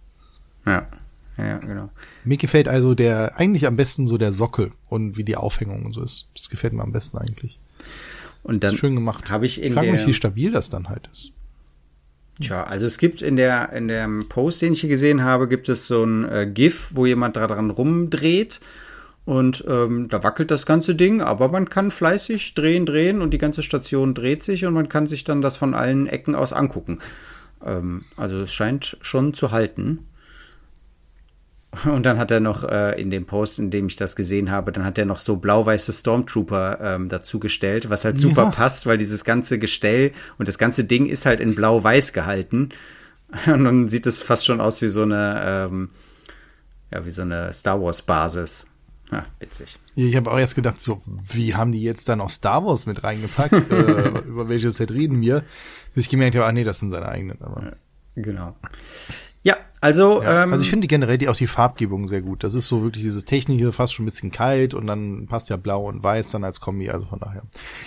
Ja. 0.65 0.87
Ja, 1.37 1.57
genau. 1.59 1.91
Mir 2.23 2.37
gefällt 2.37 2.67
also 2.67 2.95
der, 2.95 3.37
eigentlich 3.39 3.67
am 3.67 3.75
besten 3.75 4.07
so 4.07 4.17
der 4.17 4.31
Sockel 4.31 4.71
und 4.89 5.17
wie 5.17 5.23
die 5.23 5.35
Aufhängung 5.35 5.85
und 5.85 5.91
so 5.93 6.03
ist. 6.03 6.29
Das 6.35 6.49
gefällt 6.49 6.73
mir 6.73 6.81
am 6.81 6.91
besten 6.91 7.17
eigentlich. 7.19 7.59
Und 8.41 8.63
dann 8.63 8.75
schön 8.75 8.95
gemacht. 8.95 9.29
Habe 9.29 9.45
ich 9.45 9.61
in 9.61 9.73
Frag 9.73 9.91
mich, 9.91 10.07
wie 10.07 10.15
stabil 10.15 10.51
das 10.51 10.69
dann 10.69 10.89
halt 10.89 11.07
ist. 11.11 11.31
Tja, 12.41 12.63
also 12.63 12.85
es 12.85 12.97
gibt 12.97 13.21
in 13.21 13.35
der 13.35 13.71
in 13.73 13.87
dem 13.87 14.29
Post, 14.29 14.61
den 14.61 14.73
ich 14.73 14.81
hier 14.81 14.89
gesehen 14.89 15.23
habe, 15.23 15.47
gibt 15.47 15.69
es 15.69 15.87
so 15.87 16.03
ein 16.03 16.23
äh, 16.27 16.49
GIF, 16.51 16.89
wo 16.93 17.05
jemand 17.05 17.35
daran 17.35 17.69
rumdreht 17.69 18.59
und 19.27 19.65
ähm, 19.67 20.07
da 20.07 20.23
wackelt 20.23 20.51
das 20.51 20.65
ganze 20.65 20.95
Ding, 20.95 21.19
aber 21.19 21.49
man 21.49 21.67
kann 21.67 21.91
fleißig 21.91 22.53
drehen, 22.53 22.85
drehen 22.85 23.21
und 23.21 23.31
die 23.31 23.37
ganze 23.37 23.61
Station 23.61 24.13
dreht 24.13 24.41
sich 24.41 24.65
und 24.65 24.73
man 24.73 24.87
kann 24.87 25.05
sich 25.05 25.25
dann 25.25 25.41
das 25.41 25.57
von 25.57 25.73
allen 25.73 26.07
Ecken 26.07 26.33
aus 26.33 26.53
angucken. 26.53 26.99
Ähm, 27.61 28.05
also 28.15 28.39
es 28.39 28.53
scheint 28.53 28.97
schon 29.01 29.33
zu 29.33 29.51
halten. 29.51 30.07
Und 31.83 32.05
dann 32.05 32.17
hat 32.17 32.31
er 32.31 32.39
noch 32.39 32.63
äh, 32.63 33.01
in 33.01 33.09
dem 33.09 33.25
Post, 33.25 33.59
in 33.59 33.69
dem 33.69 33.87
ich 33.87 33.97
das 33.97 34.15
gesehen 34.15 34.49
habe, 34.49 34.71
dann 34.71 34.85
hat 34.85 34.97
er 34.97 35.03
noch 35.03 35.17
so 35.17 35.35
blau-weiße 35.35 35.91
Stormtrooper 35.91 36.79
ähm, 36.81 37.09
dazugestellt, 37.09 37.89
was 37.89 38.05
halt 38.05 38.21
super 38.21 38.43
ja. 38.43 38.51
passt, 38.51 38.85
weil 38.85 38.97
dieses 38.97 39.25
ganze 39.25 39.59
Gestell 39.59 40.13
und 40.37 40.47
das 40.47 40.57
ganze 40.57 40.85
Ding 40.85 41.05
ist 41.05 41.25
halt 41.25 41.41
in 41.41 41.53
blau-weiß 41.53 42.13
gehalten. 42.13 42.69
Und 43.45 43.65
dann 43.65 43.89
sieht 43.89 44.05
es 44.05 44.19
fast 44.19 44.45
schon 44.45 44.61
aus 44.61 44.81
wie 44.81 44.87
so 44.87 45.01
eine, 45.01 45.41
ähm, 45.43 45.89
ja, 46.93 47.05
wie 47.05 47.11
so 47.11 47.23
eine 47.23 47.51
Star 47.51 47.81
Wars 47.81 48.01
Basis. 48.01 48.67
Ja, 49.11 49.23
witzig. 49.39 49.79
Ich 49.95 50.15
habe 50.15 50.31
auch 50.31 50.37
erst 50.37 50.55
gedacht, 50.55 50.79
so, 50.79 50.99
wie 51.05 51.55
haben 51.55 51.71
die 51.71 51.81
jetzt 51.81 52.09
da 52.09 52.15
noch 52.15 52.29
Star 52.29 52.65
Wars 52.65 52.85
mit 52.85 53.03
reingepackt? 53.03 53.53
äh, 53.71 54.19
über 54.19 54.49
welches 54.49 54.77
Set 54.77 54.91
reden 54.91 55.21
wir? 55.21 55.43
Bis 55.93 56.05
ich 56.05 56.09
gemerkt 56.09 56.35
habe, 56.35 56.45
ah 56.45 56.51
nee, 56.51 56.63
das 56.63 56.79
sind 56.79 56.89
seine 56.89 57.07
eigenen. 57.07 57.41
Aber. 57.41 57.63
Ja, 57.63 57.71
genau. 58.15 58.55
Ja, 59.43 59.55
also. 59.79 60.21
Ja, 60.21 60.43
ähm, 60.43 60.51
also 60.51 60.61
ich 60.61 60.69
finde 60.69 60.87
generell 60.87 61.17
die, 61.17 61.29
auch 61.29 61.35
die 61.35 61.47
Farbgebung 61.47 62.05
sehr 62.07 62.21
gut. 62.21 62.43
Das 62.43 62.53
ist 62.53 62.67
so 62.67 62.83
wirklich 62.83 63.03
dieses 63.03 63.23
Technische, 63.23 63.71
fast 63.71 63.93
schon 63.93 64.03
ein 64.03 64.07
bisschen 64.07 64.29
kalt 64.29 64.73
und 64.73 64.87
dann 64.87 65.27
passt 65.27 65.49
ja 65.49 65.55
blau 65.55 65.87
und 65.87 66.03
weiß 66.03 66.31
dann 66.31 66.43
als 66.43 66.59
Kombi, 66.59 66.89
also 66.89 67.05
von 67.05 67.19
daher. 67.19 67.43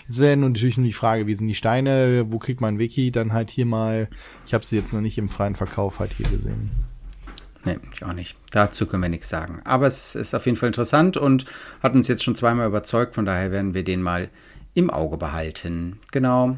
Jetzt 0.07 0.19
wäre 0.19 0.39
nun 0.39 0.53
natürlich 0.53 0.79
nur 0.79 0.87
die 0.87 0.95
Frage, 0.95 1.27
wie 1.27 1.35
sind 1.35 1.49
die 1.49 1.55
Steine, 1.55 2.25
wo 2.31 2.39
kriegt 2.39 2.63
man 2.63 2.79
Wiki? 2.79 3.11
Dann 3.11 3.35
halt 3.35 3.51
hier 3.51 3.67
mal, 3.67 4.09
ich 4.47 4.55
habe 4.55 4.65
sie 4.65 4.77
jetzt 4.77 4.95
noch 4.95 5.03
nicht 5.03 5.19
im 5.19 5.29
freien 5.29 5.55
Verkauf 5.55 5.99
halt 5.99 6.13
hier 6.13 6.31
gesehen. 6.31 6.71
Nee, 7.65 7.79
ich 7.93 8.05
auch 8.05 8.13
nicht. 8.13 8.37
Dazu 8.51 8.87
können 8.87 9.03
wir 9.03 9.11
nichts 9.11 9.29
sagen. 9.29 9.61
Aber 9.65 9.87
es 9.87 10.15
ist 10.15 10.35
auf 10.35 10.47
jeden 10.47 10.57
Fall 10.57 10.69
interessant 10.69 11.17
und 11.17 11.45
hat 11.83 11.95
uns 11.95 12.09
jetzt 12.09 12.25
schon 12.25 12.35
zweimal 12.35 12.67
überzeugt, 12.67 13.15
von 13.15 13.27
daher 13.27 13.53
werden 13.53 13.75
wir 13.75 13.85
den 13.85 14.03
mal 14.03 14.31
im 14.75 14.91
Auge 14.91 15.19
behalten. 15.19 15.99
Genau. 16.11 16.57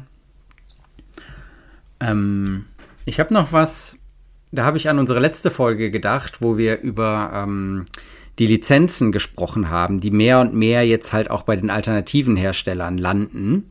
Ähm, 1.99 2.65
ich 3.05 3.19
habe 3.19 3.33
noch 3.33 3.51
was, 3.51 3.99
da 4.51 4.65
habe 4.65 4.77
ich 4.77 4.87
an 4.87 4.99
unsere 4.99 5.19
letzte 5.19 5.51
Folge 5.51 5.91
gedacht, 5.91 6.41
wo 6.41 6.57
wir 6.57 6.79
über 6.81 7.31
ähm, 7.33 7.85
die 8.39 8.47
Lizenzen 8.47 9.11
gesprochen 9.11 9.69
haben, 9.69 9.99
die 9.99 10.11
mehr 10.11 10.39
und 10.39 10.53
mehr 10.53 10.87
jetzt 10.87 11.13
halt 11.13 11.29
auch 11.29 11.43
bei 11.43 11.55
den 11.55 11.69
alternativen 11.69 12.35
Herstellern 12.35 12.97
landen. 12.97 13.67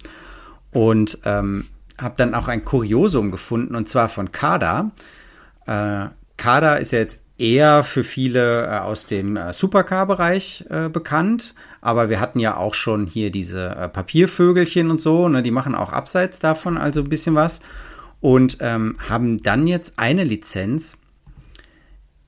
Und 0.70 1.18
ähm, 1.24 1.66
habe 2.00 2.14
dann 2.16 2.34
auch 2.34 2.48
ein 2.48 2.64
Kuriosum 2.64 3.30
gefunden, 3.30 3.74
und 3.74 3.88
zwar 3.88 4.08
von 4.08 4.32
Kada. 4.32 4.92
Äh, 5.66 6.08
Kada 6.42 6.74
ist 6.74 6.90
ja 6.90 6.98
jetzt 6.98 7.24
eher 7.38 7.84
für 7.84 8.02
viele 8.02 8.66
äh, 8.66 8.78
aus 8.78 9.06
dem 9.06 9.36
äh, 9.36 9.52
Supercar-Bereich 9.52 10.64
äh, 10.70 10.88
bekannt, 10.88 11.54
aber 11.80 12.10
wir 12.10 12.18
hatten 12.18 12.40
ja 12.40 12.56
auch 12.56 12.74
schon 12.74 13.06
hier 13.06 13.30
diese 13.30 13.68
äh, 13.68 13.88
Papiervögelchen 13.88 14.90
und 14.90 15.00
so, 15.00 15.28
ne, 15.28 15.44
die 15.44 15.52
machen 15.52 15.76
auch 15.76 15.92
abseits 15.92 16.40
davon 16.40 16.78
also 16.78 17.02
ein 17.02 17.08
bisschen 17.08 17.36
was 17.36 17.60
und 18.20 18.56
ähm, 18.58 18.96
haben 19.08 19.40
dann 19.40 19.68
jetzt 19.68 20.00
eine 20.00 20.24
Lizenz 20.24 20.98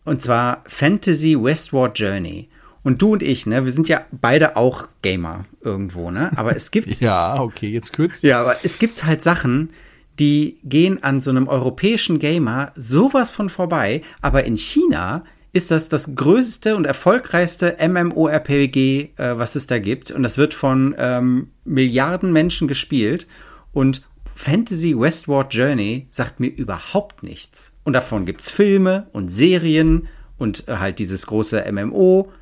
und 0.05 0.23
zwar 0.23 0.63
Fantasy 0.69 1.37
Westward 1.37 1.99
Journey. 1.99 2.49
Und 2.85 3.03
du 3.03 3.15
und 3.15 3.23
ich, 3.23 3.47
ne, 3.47 3.65
wir 3.65 3.73
sind 3.73 3.89
ja 3.89 4.05
beide 4.13 4.57
auch 4.57 4.87
Gamer 5.03 5.45
irgendwo, 5.61 6.13
ne? 6.13 6.31
Aber 6.37 6.55
es 6.55 6.71
gibt. 6.71 6.89
ja, 7.01 7.41
okay, 7.41 7.71
jetzt 7.71 7.93
kurz. 7.93 8.23
Ja, 8.23 8.43
aber 8.43 8.57
es 8.63 8.79
gibt 8.79 9.05
halt 9.05 9.23
Sachen, 9.23 9.71
die 10.19 10.59
gehen 10.65 11.03
an 11.03 11.21
so 11.21 11.31
einem 11.31 11.49
europäischen 11.49 12.19
Gamer 12.19 12.73
sowas 12.77 13.31
von 13.31 13.49
vorbei. 13.49 14.03
Aber 14.21 14.45
in 14.45 14.57
China 14.57 15.25
ist 15.53 15.71
das 15.71 15.89
das 15.89 16.15
größte 16.15 16.77
und 16.77 16.85
erfolgreichste 16.85 17.77
MMORPG, 17.81 19.11
äh, 19.17 19.39
was 19.39 19.55
es 19.55 19.67
da 19.67 19.79
gibt. 19.79 20.11
Und 20.11 20.23
das 20.23 20.37
wird 20.37 20.53
von 20.53 20.95
ähm, 20.99 21.49
Milliarden 21.65 22.33
Menschen 22.33 22.69
gespielt. 22.69 23.27
Und 23.73 24.03
Fantasy 24.35 24.99
Westward 24.99 25.55
Journey 25.55 26.07
sagt 26.11 26.41
mir 26.41 26.49
überhaupt 26.49 27.23
nichts. 27.23 27.73
Und 27.85 27.93
davon 27.93 28.27
gibt's 28.27 28.51
Filme 28.51 29.07
und 29.13 29.29
Serien 29.29 30.09
und 30.39 30.69
äh, 30.69 30.79
halt 30.79 30.99
dieses 30.99 31.27
große 31.27 31.65
MMO. 31.71 32.33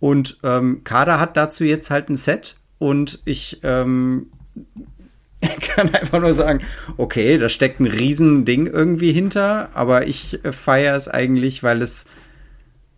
Und 0.00 0.38
ähm, 0.42 0.82
Kader 0.82 1.20
hat 1.20 1.36
dazu 1.36 1.62
jetzt 1.62 1.90
halt 1.90 2.08
ein 2.08 2.16
Set. 2.16 2.56
Und 2.78 3.20
ich 3.26 3.60
ähm, 3.62 4.26
kann 5.60 5.94
einfach 5.94 6.20
nur 6.20 6.32
sagen, 6.32 6.60
okay, 6.96 7.38
da 7.38 7.48
steckt 7.48 7.80
ein 7.80 7.86
Riesending 7.86 8.66
irgendwie 8.66 9.12
hinter, 9.12 9.70
aber 9.74 10.06
ich 10.08 10.44
äh, 10.44 10.52
feiere 10.52 10.96
es 10.96 11.08
eigentlich, 11.08 11.62
weil 11.62 11.82
es 11.82 12.06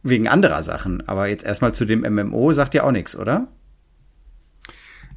wegen 0.02 0.28
anderer 0.28 0.62
Sachen. 0.62 1.06
Aber 1.08 1.28
jetzt 1.28 1.44
erstmal 1.44 1.74
zu 1.74 1.84
dem 1.84 2.00
MMO 2.00 2.52
sagt 2.52 2.74
ja 2.74 2.82
auch 2.84 2.90
nichts, 2.90 3.16
oder? 3.16 3.48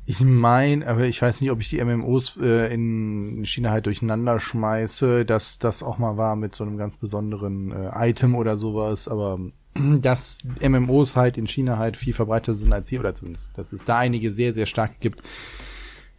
Ich 0.08 0.22
meine, 0.22 0.86
aber 0.86 1.06
ich 1.06 1.20
weiß 1.20 1.42
nicht, 1.42 1.50
ob 1.50 1.62
ich 1.62 1.70
die 1.70 1.84
MMOs 1.84 2.38
äh, 2.40 2.72
in 2.72 3.44
China 3.44 3.72
halt 3.72 3.88
durcheinander 3.88 4.40
schmeiße, 4.40 5.26
dass 5.26 5.58
das 5.58 5.82
auch 5.82 5.98
mal 5.98 6.16
war 6.16 6.36
mit 6.36 6.54
so 6.54 6.64
einem 6.64 6.78
ganz 6.78 6.98
besonderen 6.98 7.72
äh, 7.72 8.10
Item 8.10 8.36
oder 8.36 8.56
sowas, 8.56 9.08
aber 9.08 9.40
dass 9.74 10.38
MMOs 10.62 11.16
halt 11.16 11.40
in 11.40 11.48
China 11.48 11.80
halt 11.80 11.98
viel 11.98 12.14
verbreiteter 12.14 12.54
sind 12.54 12.72
als 12.72 12.88
hier, 12.90 13.00
oder 13.00 13.16
zumindest, 13.16 13.58
dass 13.58 13.74
es 13.74 13.84
da 13.84 13.98
einige 13.98 14.32
sehr, 14.32 14.54
sehr 14.54 14.68
starke 14.68 14.96
gibt, 15.00 15.24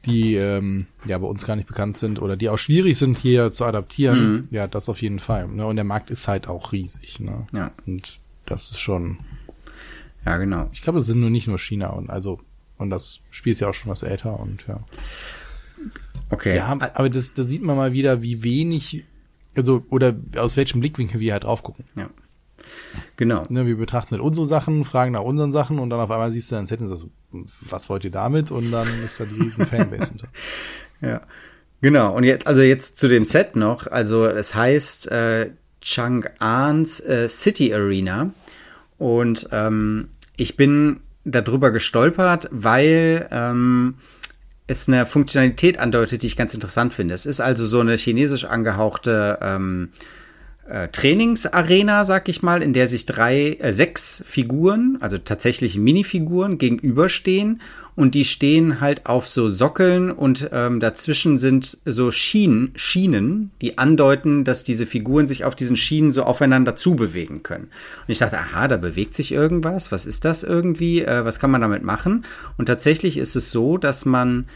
die 0.07 0.37
ähm, 0.37 0.87
ja 1.07 1.19
bei 1.19 1.27
uns 1.27 1.45
gar 1.45 1.57
nicht 1.57 1.69
bekannt 1.69 1.99
sind 1.99 2.21
oder 2.21 2.37
die 2.37 2.49
auch 2.49 2.59
schwierig 2.59 2.97
sind 2.97 3.19
hier 3.19 3.51
zu 3.51 3.65
adaptieren. 3.65 4.33
Mhm. 4.33 4.49
Ja, 4.51 4.67
das 4.67 4.89
auf 4.89 5.03
jeden 5.03 5.19
Fall. 5.19 5.49
Ne? 5.49 5.67
Und 5.67 5.77
der 5.77 5.85
Markt 5.85 6.11
ist 6.11 6.29
halt 6.29 6.49
auch 6.49 6.73
riesig. 6.73 7.21
Ne? 7.21 7.47
Ja. 7.53 7.73
Und 7.87 8.21
das 8.47 8.71
ist 8.71 8.81
schon. 8.81 9.19
Ja, 10.25 10.39
genau. 10.39 10.69
Ich 10.73 10.83
glaube, 10.83 10.99
es 10.99 11.07
sind 11.07 11.21
nur 11.21 11.31
nicht 11.31 11.47
nur 11.47 11.59
China 11.59 11.91
und 11.91 12.11
also 12.11 12.41
und 12.79 12.91
das 12.91 13.21
Spiel 13.31 13.53
ist 13.53 13.61
ja 13.61 13.69
auch 13.69 13.75
schon 13.75 13.91
was 13.91 14.03
älter 14.03 14.39
und 14.39 14.67
ja. 14.67 14.81
Okay. 16.31 16.57
Ja, 16.57 16.67
aber 16.67 17.09
das, 17.09 17.35
da 17.35 17.45
sieht 17.45 17.63
man 17.63 17.77
mal 17.77 17.93
wieder, 17.93 18.23
wie 18.23 18.43
wenig, 18.43 19.05
also, 19.55 19.85
oder 19.91 20.17
aus 20.37 20.57
welchem 20.57 20.81
Blickwinkel 20.81 21.21
wir 21.21 21.33
halt 21.33 21.45
drauf 21.45 21.63
gucken. 21.63 21.85
Ja. 21.97 22.11
Genau. 23.17 23.43
Ne, 23.49 23.67
wir 23.67 23.77
betrachten 23.77 24.13
halt 24.13 24.23
unsere 24.23 24.47
Sachen, 24.47 24.85
fragen 24.85 25.13
nach 25.13 25.21
unseren 25.21 25.53
Sachen 25.53 25.79
und 25.79 25.91
dann 25.91 26.01
auf 26.01 26.11
einmal 26.11 26.31
siehst 26.31 26.51
du 26.51 26.57
dann 26.57 26.67
Set 26.67 26.81
und 26.81 26.89
sagst, 26.89 27.07
was 27.61 27.89
wollt 27.89 28.05
ihr 28.05 28.11
damit? 28.11 28.51
Und 28.51 28.71
dann 28.71 28.87
ist 29.05 29.21
da 29.21 29.25
die 29.25 29.41
riesen 29.41 29.67
Fanbase 29.67 30.09
hinter. 30.11 30.29
Ja. 31.01 31.21
Genau. 31.81 32.15
Und 32.15 32.25
jetzt, 32.25 32.47
also 32.47 32.63
jetzt 32.63 32.99
zu 32.99 33.09
dem 33.09 33.25
Set 33.25 33.57
noch. 33.57 33.87
Also 33.87 34.27
es 34.27 34.55
heißt 34.55 35.11
äh, 35.11 35.51
Chang'ans 35.83 37.05
äh, 37.05 37.29
City 37.29 37.73
Arena. 37.73 38.33
Und 38.99 39.49
ähm, 39.53 40.09
ich 40.37 40.57
bin 40.57 41.01
darüber 41.25 41.71
gestolpert, 41.71 42.49
weil 42.51 43.29
ähm, 43.31 43.95
es 44.67 44.89
eine 44.89 45.07
Funktionalität 45.07 45.79
andeutet, 45.79 46.23
die 46.23 46.27
ich 46.27 46.37
ganz 46.37 46.55
interessant 46.55 46.93
finde. 46.93 47.15
Es 47.15 47.27
ist 47.27 47.41
also 47.41 47.67
so 47.67 47.81
eine 47.81 47.97
chinesisch 47.97 48.45
angehauchte 48.45 49.39
ähm, 49.41 49.91
äh, 50.69 50.89
Trainingsarena, 50.89 52.05
sag 52.05 52.29
ich 52.29 52.43
mal, 52.43 52.63
in 52.63 52.73
der 52.73 52.89
sich 52.89 53.07
drei, 53.07 53.57
äh, 53.61 53.73
sechs 53.73 54.23
Figuren, 54.27 54.99
also 55.01 55.19
tatsächlich 55.19 55.77
Minifiguren, 55.77 56.59
gegenüberstehen 56.59 57.61
und 57.95 58.15
die 58.15 58.25
stehen 58.25 58.81
halt 58.81 59.07
auf 59.07 59.29
so 59.29 59.49
Sockeln 59.49 60.11
und 60.11 60.51
ähm, 60.53 60.81
dazwischen 60.81 61.39
sind 61.39 61.79
so 61.85 62.11
Schienen, 62.11 62.73
Schienen, 62.77 63.53
die 63.63 63.79
andeuten, 63.79 64.45
dass 64.45 64.65
diese 64.65 64.87
Figuren 64.87 65.27
sich 65.27 65.45
auf 65.45 65.57
diesen 65.57 65.77
Schienen 65.77 66.13
so 66.13 66.25
aufeinander 66.25 66.77
zubewegen 66.77 67.43
können. 67.43 67.65
Und 67.65 68.09
ich 68.09 68.19
dachte, 68.19 68.39
aha, 68.39 68.69
da 68.69 68.77
bewegt 68.77 69.15
sich 69.15 69.33
irgendwas, 69.33 69.93
was 69.93 70.05
ist 70.05 70.25
das 70.25 70.43
irgendwie, 70.43 71.03
äh, 71.03 71.25
was 71.25 71.39
kann 71.39 71.51
man 71.51 71.63
damit 71.63 71.85
machen? 71.85 72.25
Und 72.59 72.67
tatsächlich 72.67 73.17
ist 73.17 73.35
es 73.35 73.51
so, 73.51 73.79
dass 73.79 74.05
man 74.05 74.47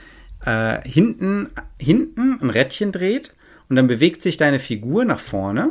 äh, 0.44 0.86
hinten, 0.86 1.48
hinten 1.78 2.38
ein 2.42 2.50
Rädchen 2.50 2.92
dreht 2.92 3.32
und 3.70 3.76
dann 3.76 3.86
bewegt 3.86 4.22
sich 4.22 4.36
deine 4.36 4.60
Figur 4.60 5.04
nach 5.04 5.20
vorne 5.20 5.70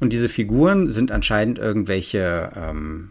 und 0.00 0.12
diese 0.12 0.28
Figuren 0.28 0.90
sind 0.90 1.12
anscheinend 1.12 1.58
irgendwelche 1.58 2.50
ähm, 2.56 3.10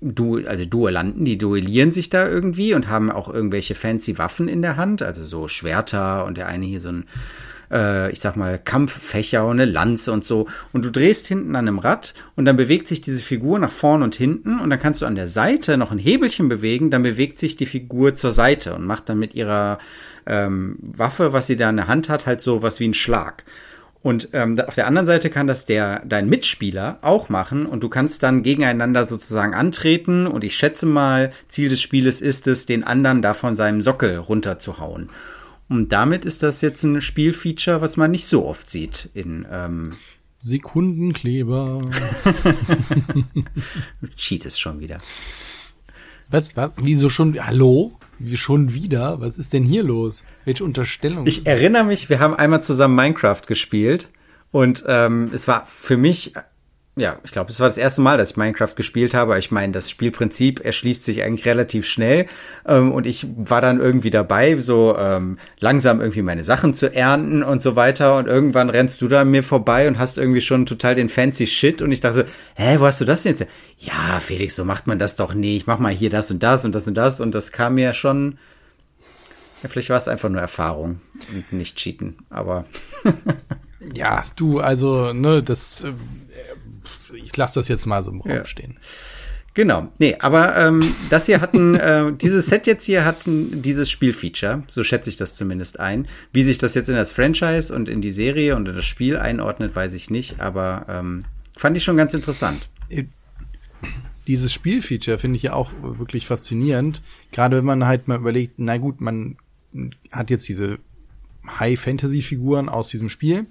du 0.00 0.44
also 0.46 0.64
Duellanten, 0.64 1.24
die 1.24 1.38
duellieren 1.38 1.92
sich 1.92 2.10
da 2.10 2.26
irgendwie 2.26 2.74
und 2.74 2.88
haben 2.88 3.10
auch 3.10 3.32
irgendwelche 3.32 3.74
fancy 3.74 4.18
Waffen 4.18 4.48
in 4.48 4.62
der 4.62 4.76
Hand, 4.76 5.02
also 5.02 5.22
so 5.22 5.48
Schwerter 5.48 6.24
und 6.24 6.36
der 6.36 6.48
eine 6.48 6.66
hier 6.66 6.80
so 6.80 6.90
ein, 6.90 7.04
äh, 7.70 8.10
ich 8.10 8.20
sag 8.20 8.36
mal, 8.36 8.58
Kampffächer 8.58 9.44
und 9.44 9.60
eine 9.60 9.70
Lanze 9.70 10.12
und 10.12 10.24
so. 10.24 10.46
Und 10.72 10.84
du 10.84 10.90
drehst 10.90 11.26
hinten 11.26 11.54
an 11.54 11.68
einem 11.68 11.78
Rad 11.78 12.14
und 12.34 12.46
dann 12.46 12.56
bewegt 12.56 12.88
sich 12.88 13.02
diese 13.02 13.20
Figur 13.20 13.58
nach 13.58 13.72
vorn 13.72 14.02
und 14.02 14.16
hinten 14.16 14.58
und 14.58 14.70
dann 14.70 14.78
kannst 14.78 15.02
du 15.02 15.06
an 15.06 15.14
der 15.14 15.28
Seite 15.28 15.76
noch 15.76 15.92
ein 15.92 15.98
Hebelchen 15.98 16.48
bewegen, 16.48 16.90
dann 16.90 17.02
bewegt 17.02 17.38
sich 17.38 17.56
die 17.56 17.66
Figur 17.66 18.14
zur 18.14 18.32
Seite 18.32 18.74
und 18.74 18.86
macht 18.86 19.08
dann 19.08 19.18
mit 19.18 19.34
ihrer 19.34 19.78
ähm, 20.26 20.78
Waffe, 20.80 21.32
was 21.32 21.46
sie 21.46 21.56
da 21.56 21.68
in 21.68 21.76
der 21.76 21.88
Hand 21.88 22.08
hat, 22.08 22.26
halt 22.26 22.40
so 22.40 22.62
was 22.62 22.80
wie 22.80 22.88
ein 22.88 22.94
Schlag. 22.94 23.44
Und 24.02 24.30
ähm, 24.32 24.58
auf 24.66 24.74
der 24.74 24.86
anderen 24.86 25.04
Seite 25.04 25.28
kann 25.28 25.46
das 25.46 25.66
der 25.66 26.02
dein 26.06 26.28
Mitspieler 26.28 26.98
auch 27.02 27.28
machen 27.28 27.66
und 27.66 27.82
du 27.82 27.90
kannst 27.90 28.22
dann 28.22 28.42
gegeneinander 28.42 29.04
sozusagen 29.04 29.54
antreten 29.54 30.26
und 30.26 30.42
ich 30.42 30.56
schätze 30.56 30.86
mal, 30.86 31.32
Ziel 31.48 31.68
des 31.68 31.82
Spieles 31.82 32.22
ist 32.22 32.46
es, 32.46 32.64
den 32.64 32.82
anderen 32.82 33.20
da 33.20 33.34
von 33.34 33.54
seinem 33.54 33.82
Sockel 33.82 34.16
runterzuhauen. 34.16 35.10
Und 35.68 35.92
damit 35.92 36.24
ist 36.24 36.42
das 36.42 36.62
jetzt 36.62 36.82
ein 36.82 37.02
Spielfeature, 37.02 37.82
was 37.82 37.96
man 37.96 38.10
nicht 38.10 38.26
so 38.26 38.46
oft 38.46 38.70
sieht 38.70 39.10
in 39.14 39.46
ähm 39.50 39.84
Sekundenkleber. 40.42 41.80
du 44.00 44.08
cheatest 44.16 44.58
schon 44.58 44.80
wieder. 44.80 44.96
Was, 46.30 46.56
was? 46.56 46.72
Wieso 46.78 47.10
schon? 47.10 47.38
Hallo? 47.46 47.99
Wie 48.22 48.36
schon 48.36 48.74
wieder? 48.74 49.20
Was 49.22 49.38
ist 49.38 49.54
denn 49.54 49.64
hier 49.64 49.82
los? 49.82 50.22
Welche 50.44 50.62
Unterstellung? 50.62 51.26
Ich 51.26 51.46
erinnere 51.46 51.84
mich, 51.84 52.10
wir 52.10 52.20
haben 52.20 52.34
einmal 52.34 52.62
zusammen 52.62 52.94
Minecraft 52.94 53.40
gespielt 53.46 54.10
und 54.50 54.84
ähm, 54.86 55.30
es 55.32 55.48
war 55.48 55.64
für 55.66 55.96
mich, 55.96 56.34
ja, 56.96 57.18
ich 57.24 57.30
glaube, 57.30 57.50
es 57.50 57.60
war 57.60 57.68
das 57.68 57.78
erste 57.78 58.02
Mal, 58.02 58.18
dass 58.18 58.32
ich 58.32 58.36
Minecraft 58.36 58.74
gespielt 58.74 59.14
habe. 59.14 59.38
Ich 59.38 59.50
meine, 59.50 59.72
das 59.72 59.88
Spielprinzip 59.88 60.64
erschließt 60.64 61.04
sich 61.04 61.22
eigentlich 61.22 61.46
relativ 61.46 61.86
schnell 61.86 62.26
ähm, 62.66 62.92
und 62.92 63.06
ich 63.06 63.26
war 63.36 63.60
dann 63.60 63.80
irgendwie 63.80 64.10
dabei, 64.10 64.56
so 64.56 64.96
ähm, 64.98 65.38
langsam 65.60 66.00
irgendwie 66.00 66.22
meine 66.22 66.44
Sachen 66.44 66.74
zu 66.74 66.92
ernten 66.92 67.42
und 67.42 67.62
so 67.62 67.76
weiter 67.76 68.16
und 68.16 68.26
irgendwann 68.26 68.70
rennst 68.70 69.00
du 69.02 69.08
da 69.08 69.24
mir 69.24 69.42
vorbei 69.42 69.88
und 69.88 69.98
hast 69.98 70.18
irgendwie 70.18 70.40
schon 70.40 70.66
total 70.66 70.94
den 70.94 71.08
fancy 71.08 71.46
Shit 71.46 71.80
und 71.80 71.92
ich 71.92 72.00
dachte, 72.00 72.26
hä, 72.54 72.76
wo 72.80 72.86
hast 72.86 73.00
du 73.00 73.04
das 73.04 73.22
denn 73.22 73.36
jetzt? 73.36 73.46
ja, 73.80 74.20
Felix, 74.20 74.56
so 74.56 74.64
macht 74.64 74.86
man 74.86 74.98
das 74.98 75.16
doch 75.16 75.32
nicht. 75.32 75.66
Mach 75.66 75.78
mal 75.78 75.92
hier 75.92 76.10
das 76.10 76.30
und 76.30 76.42
das 76.42 76.64
und 76.64 76.74
das 76.74 76.86
und 76.86 76.94
das. 76.94 77.20
Und 77.20 77.34
das 77.34 77.50
kam 77.50 77.74
mir 77.74 77.94
schon. 77.94 78.38
Ja, 79.62 79.68
vielleicht 79.68 79.90
war 79.90 79.96
es 79.96 80.08
einfach 80.08 80.28
nur 80.28 80.40
Erfahrung 80.40 81.00
und 81.32 81.52
nicht 81.52 81.76
Cheaten, 81.76 82.18
aber. 82.28 82.66
ja, 83.94 84.22
du, 84.36 84.60
also, 84.60 85.12
ne, 85.14 85.42
das. 85.42 85.84
Äh, 85.84 85.92
ich 87.14 87.36
lasse 87.36 87.60
das 87.60 87.68
jetzt 87.68 87.86
mal 87.86 88.02
so 88.02 88.10
im 88.10 88.20
Raum 88.20 88.30
ja. 88.30 88.44
stehen. 88.44 88.78
Genau, 89.54 89.88
nee, 89.98 90.16
aber 90.20 90.56
ähm, 90.56 90.94
das 91.10 91.26
hier 91.26 91.40
hatten, 91.40 91.74
äh, 91.74 92.12
dieses 92.12 92.46
Set 92.46 92.68
jetzt 92.68 92.86
hier 92.86 93.04
hat 93.04 93.16
dieses 93.26 93.90
Spielfeature, 93.90 94.62
so 94.68 94.84
schätze 94.84 95.10
ich 95.10 95.16
das 95.16 95.34
zumindest 95.34 95.80
ein. 95.80 96.06
Wie 96.32 96.44
sich 96.44 96.58
das 96.58 96.74
jetzt 96.74 96.88
in 96.88 96.94
das 96.94 97.10
Franchise 97.10 97.74
und 97.74 97.88
in 97.88 98.00
die 98.00 98.12
Serie 98.12 98.54
und 98.54 98.68
in 98.68 98.76
das 98.76 98.86
Spiel 98.86 99.16
einordnet, 99.16 99.74
weiß 99.74 99.94
ich 99.94 100.08
nicht, 100.08 100.38
aber 100.38 100.86
ähm, 100.88 101.24
fand 101.56 101.76
ich 101.76 101.82
schon 101.82 101.96
ganz 101.96 102.14
interessant. 102.14 102.68
Äh, 102.90 103.04
dieses 104.28 104.52
Spielfeature 104.52 105.18
finde 105.18 105.36
ich 105.36 105.42
ja 105.42 105.54
auch 105.54 105.72
wirklich 105.82 106.26
faszinierend. 106.26 107.02
Gerade 107.32 107.56
wenn 107.56 107.64
man 107.64 107.86
halt 107.86 108.06
mal 108.06 108.18
überlegt, 108.18 108.54
na 108.58 108.76
gut, 108.76 109.00
man 109.00 109.36
hat 110.12 110.30
jetzt 110.30 110.48
diese 110.48 110.78
High-Fantasy-Figuren 111.58 112.68
aus 112.68 112.88
diesem 112.88 113.08
Spiel. 113.08 113.46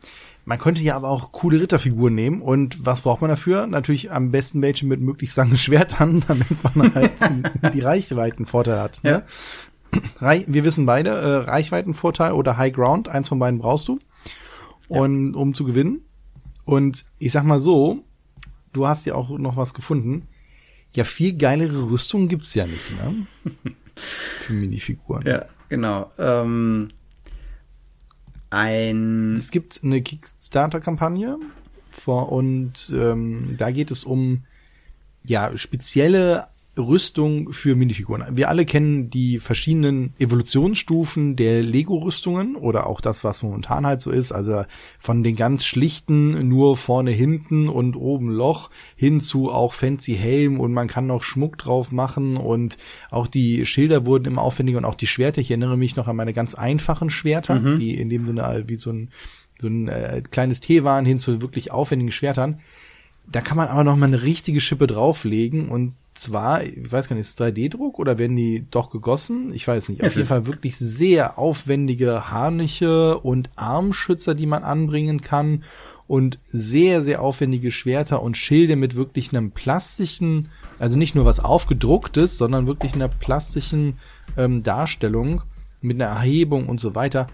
Man 0.49 0.57
könnte 0.57 0.81
ja 0.81 0.95
aber 0.95 1.09
auch 1.09 1.31
coole 1.31 1.61
Ritterfiguren 1.61 2.15
nehmen. 2.15 2.41
Und 2.41 2.83
was 2.83 3.01
braucht 3.01 3.21
man 3.21 3.29
dafür? 3.29 3.67
Natürlich 3.67 4.11
am 4.11 4.31
besten 4.31 4.63
welche 4.63 4.87
mit 4.87 4.99
möglichst 4.99 5.37
langen 5.37 5.55
Schwertern, 5.57 6.23
damit 6.27 6.47
man 6.75 6.91
halt 6.95 7.11
die 7.71 7.81
Reichweitenvorteil 7.81 8.79
hat. 8.79 9.03
Ne? 9.03 9.23
Ja. 10.19 10.33
Wir 10.47 10.63
wissen 10.63 10.87
beide, 10.87 11.11
äh, 11.11 11.35
Reichweitenvorteil 11.51 12.31
oder 12.31 12.57
High 12.57 12.73
Ground, 12.73 13.09
eins 13.09 13.29
von 13.29 13.37
beiden 13.37 13.59
brauchst 13.59 13.89
du, 13.89 13.99
und, 14.87 15.35
um 15.35 15.53
zu 15.53 15.65
gewinnen. 15.65 16.01
Und 16.65 17.05
ich 17.19 17.31
sag 17.31 17.43
mal 17.43 17.59
so, 17.59 18.03
du 18.73 18.87
hast 18.87 19.05
ja 19.05 19.13
auch 19.13 19.29
noch 19.37 19.55
was 19.55 19.75
gefunden. 19.75 20.27
Ja, 20.95 21.03
viel 21.03 21.37
geilere 21.37 21.91
Rüstungen 21.91 22.27
gibt's 22.27 22.55
ja 22.55 22.65
nicht, 22.65 22.91
ne? 23.03 23.27
Für 23.93 24.53
Minifiguren. 24.53 25.27
Ja, 25.27 25.45
genau. 25.69 26.09
Ähm, 26.17 26.89
ein. 28.49 29.35
Es 29.35 29.51
gibt 29.51 29.81
eine 29.83 30.01
Kickstarter-Kampagne 30.01 31.37
und 32.07 32.91
ähm, 32.93 33.55
da 33.57 33.71
geht 33.71 33.91
es 33.91 34.03
um 34.03 34.43
ja 35.23 35.55
spezielle 35.57 36.47
Rüstung 36.87 37.51
für 37.51 37.75
Minifiguren. 37.75 38.37
Wir 38.37 38.49
alle 38.49 38.65
kennen 38.65 39.09
die 39.09 39.39
verschiedenen 39.39 40.13
Evolutionsstufen 40.19 41.35
der 41.35 41.61
Lego-Rüstungen 41.63 42.55
oder 42.55 42.87
auch 42.87 43.01
das, 43.01 43.23
was 43.23 43.43
momentan 43.43 43.85
halt 43.85 44.01
so 44.01 44.11
ist. 44.11 44.31
Also 44.31 44.63
von 44.99 45.23
den 45.23 45.35
ganz 45.35 45.65
schlichten, 45.65 46.47
nur 46.47 46.77
vorne, 46.77 47.11
hinten 47.11 47.69
und 47.69 47.95
oben 47.95 48.29
Loch 48.29 48.69
hin 48.95 49.19
zu 49.19 49.51
auch 49.51 49.73
fancy 49.73 50.15
Helm 50.15 50.59
und 50.59 50.73
man 50.73 50.87
kann 50.87 51.07
noch 51.07 51.23
Schmuck 51.23 51.57
drauf 51.57 51.91
machen 51.91 52.37
und 52.37 52.77
auch 53.11 53.27
die 53.27 53.65
Schilder 53.65 54.05
wurden 54.05 54.25
immer 54.25 54.41
aufwendiger 54.41 54.77
und 54.77 54.85
auch 54.85 54.95
die 54.95 55.07
Schwerter. 55.07 55.41
Ich 55.41 55.51
erinnere 55.51 55.77
mich 55.77 55.95
noch 55.95 56.07
an 56.07 56.15
meine 56.15 56.33
ganz 56.33 56.55
einfachen 56.55 57.09
Schwerter, 57.09 57.59
mhm. 57.59 57.79
die 57.79 57.95
in 57.95 58.09
dem 58.09 58.27
Sinne 58.27 58.63
wie 58.67 58.75
so 58.75 58.91
ein, 58.91 59.09
so 59.59 59.67
ein 59.67 59.87
äh, 59.87 60.21
kleines 60.29 60.61
waren 60.83 61.05
hin 61.05 61.17
zu 61.17 61.41
wirklich 61.41 61.71
aufwendigen 61.71 62.11
Schwertern. 62.11 62.59
Da 63.31 63.41
kann 63.41 63.57
man 63.57 63.67
aber 63.67 63.83
noch 63.83 63.95
mal 63.95 64.07
eine 64.07 64.23
richtige 64.23 64.61
Schippe 64.61 64.87
drauflegen 64.87 65.69
und 65.69 65.93
zwar, 66.13 66.63
ich 66.63 66.91
weiß 66.91 67.07
gar 67.07 67.15
nicht, 67.15 67.27
ist 67.27 67.41
3D-Druck 67.41 67.97
oder 67.97 68.17
werden 68.17 68.35
die 68.35 68.65
doch 68.69 68.89
gegossen? 68.89 69.53
Ich 69.53 69.67
weiß 69.67 69.89
nicht. 69.89 70.03
Auf 70.03 70.15
jeden 70.15 70.27
Fall 70.27 70.47
wirklich 70.47 70.75
sehr 70.77 71.39
aufwendige 71.39 72.29
Harnische 72.29 73.17
und 73.19 73.49
Armschützer, 73.55 74.35
die 74.35 74.45
man 74.45 74.63
anbringen 74.63 75.21
kann 75.21 75.63
und 76.07 76.39
sehr, 76.47 77.01
sehr 77.01 77.21
aufwendige 77.21 77.71
Schwerter 77.71 78.21
und 78.21 78.35
Schilde 78.35 78.75
mit 78.75 78.95
wirklich 78.95 79.29
einem 79.29 79.51
plastischen 79.51 80.49
Also 80.79 80.97
nicht 80.97 81.15
nur 81.15 81.25
was 81.25 81.39
aufgedrucktes, 81.39 82.37
sondern 82.37 82.67
wirklich 82.67 82.95
in 82.95 83.01
einer 83.01 83.13
plastischen 83.13 83.99
ähm, 84.35 84.63
Darstellung 84.63 85.43
mit 85.81 86.01
einer 86.01 86.11
Erhebung 86.11 86.67
und 86.67 86.79
so 86.79 86.95
weiter. 86.95 87.29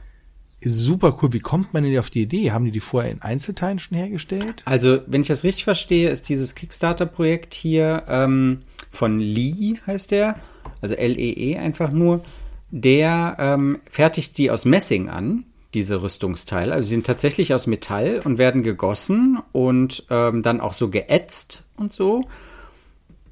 Super 0.67 1.15
cool. 1.21 1.31
Wie 1.31 1.39
kommt 1.39 1.73
man 1.73 1.83
denn 1.83 1.97
auf 1.99 2.09
die 2.09 2.23
Idee? 2.23 2.51
Haben 2.51 2.65
die 2.65 2.71
die 2.71 2.79
vorher 2.79 3.11
in 3.11 3.21
Einzelteilen 3.21 3.77
schon 3.77 3.97
hergestellt? 3.97 4.63
Also, 4.65 4.99
wenn 5.05 5.21
ich 5.21 5.27
das 5.27 5.43
richtig 5.43 5.63
verstehe, 5.63 6.09
ist 6.09 6.27
dieses 6.27 6.55
Kickstarter-Projekt 6.55 7.53
hier 7.53 8.03
ähm, 8.07 8.61
von 8.89 9.19
Lee, 9.19 9.75
heißt 9.85 10.09
der, 10.09 10.39
also 10.81 10.95
L-E-E 10.95 11.55
-E 11.55 11.59
einfach 11.59 11.91
nur, 11.91 12.25
der 12.71 13.37
ähm, 13.39 13.79
fertigt 13.89 14.35
sie 14.35 14.49
aus 14.49 14.65
Messing 14.65 15.07
an, 15.07 15.45
diese 15.75 16.01
Rüstungsteile. 16.01 16.73
Also 16.73 16.87
sie 16.87 16.95
sind 16.95 17.05
tatsächlich 17.05 17.53
aus 17.53 17.67
Metall 17.67 18.21
und 18.23 18.39
werden 18.39 18.63
gegossen 18.63 19.37
und 19.51 20.05
ähm, 20.09 20.41
dann 20.41 20.61
auch 20.61 20.73
so 20.73 20.89
geätzt 20.89 21.63
und 21.77 21.93
so. 21.93 22.23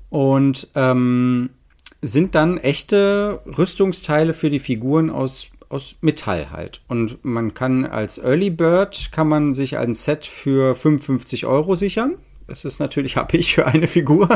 Und 0.10 0.68
ähm, 0.76 1.50
sind 2.04 2.36
dann 2.36 2.58
echte 2.58 3.42
Rüstungsteile 3.46 4.34
für 4.34 4.50
die 4.50 4.60
Figuren 4.60 5.10
aus, 5.10 5.48
aus 5.74 5.96
Metall 6.02 6.52
halt. 6.52 6.82
Und 6.88 7.26
man 7.26 7.54
kann 7.54 7.86
als 7.86 8.18
Early 8.18 8.50
Bird 8.50 9.10
kann 9.12 9.28
man 9.28 9.54
sich 9.54 9.78
ein 9.78 9.96
Set 9.96 10.26
für 10.26 10.76
55 10.76 11.46
Euro 11.46 11.76
sichern. 11.76 12.16
Das 12.48 12.64
ist 12.64 12.80
natürlich 12.80 13.18
happig 13.18 13.56
für 13.56 13.66
eine 13.66 13.88
Figur, 13.88 14.30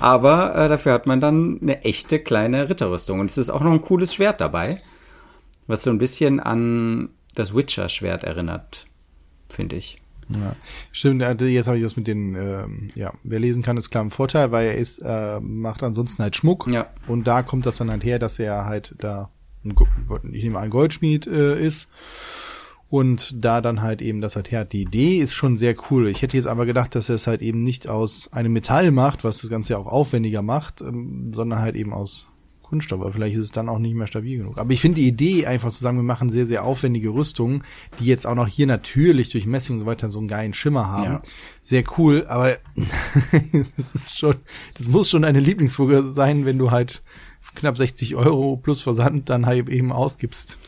aber 0.00 0.54
äh, 0.54 0.68
dafür 0.68 0.92
hat 0.92 1.06
man 1.06 1.20
dann 1.20 1.58
eine 1.60 1.82
echte 1.82 2.18
kleine 2.18 2.68
Ritterrüstung. 2.68 3.20
Und 3.20 3.30
es 3.30 3.38
ist 3.38 3.50
auch 3.50 3.60
noch 3.60 3.72
ein 3.72 3.82
cooles 3.82 4.14
Schwert 4.14 4.40
dabei, 4.40 4.80
was 5.66 5.82
so 5.82 5.90
ein 5.90 5.98
bisschen 5.98 6.40
an 6.40 7.10
das 7.34 7.54
Witcher-Schwert 7.54 8.24
erinnert, 8.24 8.86
finde 9.48 9.76
ich. 9.76 10.00
Ja, 10.28 10.56
stimmt, 10.90 11.22
jetzt 11.22 11.68
habe 11.68 11.76
ich 11.76 11.84
das 11.84 11.96
mit 11.96 12.08
den, 12.08 12.34
ähm, 12.34 12.88
ja, 12.96 13.12
wer 13.22 13.38
lesen 13.38 13.62
kann, 13.62 13.76
ist 13.76 13.90
klar 13.90 14.04
ein 14.04 14.10
Vorteil, 14.10 14.50
weil 14.50 14.66
er 14.66 14.74
ist, 14.76 14.98
äh, 14.98 15.38
macht 15.40 15.84
ansonsten 15.84 16.22
halt 16.22 16.34
Schmuck. 16.34 16.66
Ja. 16.68 16.88
Und 17.06 17.28
da 17.28 17.42
kommt 17.42 17.64
das 17.64 17.76
dann 17.76 17.90
halt 17.90 18.02
her, 18.02 18.18
dass 18.18 18.38
er 18.38 18.64
halt 18.64 18.96
da, 18.98 19.30
ich 20.32 20.44
nehme 20.44 20.58
an, 20.58 20.70
Goldschmied 20.70 21.26
äh, 21.26 21.62
ist. 21.62 21.88
Und 22.88 23.44
da 23.44 23.60
dann 23.60 23.82
halt 23.82 24.00
eben 24.00 24.20
das 24.20 24.36
halt 24.36 24.52
her 24.52 24.60
hat. 24.60 24.72
Die 24.72 24.82
Idee 24.82 25.18
ist 25.18 25.34
schon 25.34 25.56
sehr 25.56 25.74
cool. 25.90 26.06
Ich 26.06 26.22
hätte 26.22 26.36
jetzt 26.36 26.46
aber 26.46 26.66
gedacht, 26.66 26.94
dass 26.94 27.08
er 27.08 27.16
es 27.16 27.26
halt 27.26 27.42
eben 27.42 27.64
nicht 27.64 27.88
aus 27.88 28.32
einem 28.32 28.52
Metall 28.52 28.92
macht, 28.92 29.24
was 29.24 29.38
das 29.38 29.50
Ganze 29.50 29.72
ja 29.72 29.78
auch 29.78 29.88
aufwendiger 29.88 30.42
macht, 30.42 30.82
ähm, 30.82 31.32
sondern 31.32 31.58
halt 31.58 31.74
eben 31.74 31.92
aus 31.92 32.28
Kunststoff, 32.68 33.00
aber 33.00 33.12
vielleicht 33.12 33.36
ist 33.36 33.44
es 33.44 33.52
dann 33.52 33.68
auch 33.68 33.78
nicht 33.78 33.94
mehr 33.94 34.08
stabil 34.08 34.38
genug. 34.38 34.58
Aber 34.58 34.72
ich 34.72 34.80
finde 34.80 35.00
die 35.00 35.06
Idee 35.06 35.46
einfach 35.46 35.70
zu 35.70 35.80
sagen, 35.80 35.98
wir 35.98 36.02
machen 36.02 36.30
sehr, 36.30 36.46
sehr 36.46 36.64
aufwendige 36.64 37.10
Rüstungen, 37.10 37.62
die 38.00 38.06
jetzt 38.06 38.26
auch 38.26 38.34
noch 38.34 38.48
hier 38.48 38.66
natürlich 38.66 39.28
durch 39.30 39.46
Messing 39.46 39.76
und 39.76 39.80
so 39.80 39.86
weiter 39.86 40.10
so 40.10 40.18
einen 40.18 40.26
geilen 40.26 40.52
Schimmer 40.52 40.88
haben. 40.88 41.04
Ja. 41.04 41.22
Sehr 41.60 41.84
cool, 41.96 42.26
aber 42.26 42.56
das 43.76 43.92
ist 43.92 44.18
schon, 44.18 44.34
das 44.74 44.88
muss 44.88 45.08
schon 45.08 45.24
eine 45.24 45.38
Lieblingsfolge 45.38 46.02
sein, 46.02 46.44
wenn 46.44 46.58
du 46.58 46.72
halt 46.72 47.02
knapp 47.56 47.76
60 47.76 48.14
Euro 48.14 48.56
plus 48.56 48.80
Versand 48.80 49.28
dann 49.28 49.46
halt 49.46 49.68
eben 49.68 49.92
ausgibst 49.92 50.58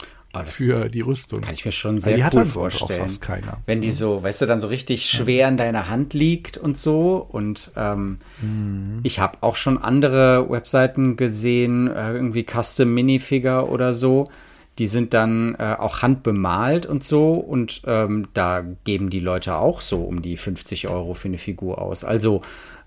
für 0.44 0.88
die 0.88 1.00
Rüstung. 1.00 1.40
Kann 1.40 1.54
ich 1.54 1.64
mir 1.64 1.72
schon 1.72 1.98
sehr 1.98 2.18
cool 2.18 2.22
halt 2.22 2.48
vorstellen. 2.48 3.00
Auch 3.00 3.04
fast 3.04 3.22
keiner. 3.22 3.58
Wenn 3.66 3.80
die 3.80 3.90
so, 3.90 4.22
weißt 4.22 4.42
du, 4.42 4.46
dann 4.46 4.60
so 4.60 4.68
richtig 4.68 5.08
schwer 5.08 5.48
in 5.48 5.56
deiner 5.56 5.88
Hand 5.88 6.14
liegt 6.14 6.58
und 6.58 6.76
so. 6.76 7.16
Und 7.16 7.72
ähm, 7.76 8.18
mhm. 8.40 9.00
ich 9.02 9.20
habe 9.20 9.38
auch 9.40 9.56
schon 9.56 9.78
andere 9.78 10.48
Webseiten 10.50 11.16
gesehen, 11.16 11.88
äh, 11.88 12.12
irgendwie 12.12 12.44
Custom 12.44 12.92
Minifigure 12.92 13.68
oder 13.68 13.94
so. 13.94 14.30
Die 14.78 14.86
sind 14.86 15.12
dann 15.12 15.56
äh, 15.56 15.74
auch 15.78 16.02
handbemalt 16.02 16.86
und 16.86 17.02
so. 17.02 17.34
Und 17.34 17.82
ähm, 17.86 18.28
da 18.34 18.64
geben 18.84 19.10
die 19.10 19.20
Leute 19.20 19.56
auch 19.56 19.80
so 19.80 20.02
um 20.02 20.22
die 20.22 20.36
50 20.36 20.88
Euro 20.88 21.14
für 21.14 21.28
eine 21.28 21.38
Figur 21.38 21.80
aus. 21.80 22.04
Also 22.04 22.42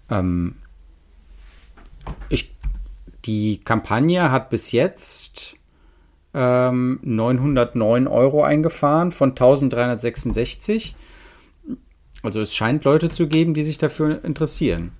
ähm, 0.09 0.55
ich, 2.29 2.55
die 3.25 3.59
Kampagne 3.59 4.31
hat 4.31 4.49
bis 4.49 4.71
jetzt 4.71 5.55
ähm, 6.33 6.99
909 7.03 8.07
Euro 8.07 8.43
eingefahren 8.43 9.11
von 9.11 9.29
1366. 9.31 10.95
Also 12.23 12.41
es 12.41 12.53
scheint 12.53 12.83
Leute 12.83 13.09
zu 13.09 13.27
geben, 13.27 13.53
die 13.53 13.63
sich 13.63 13.77
dafür 13.77 14.23
interessieren. 14.23 14.91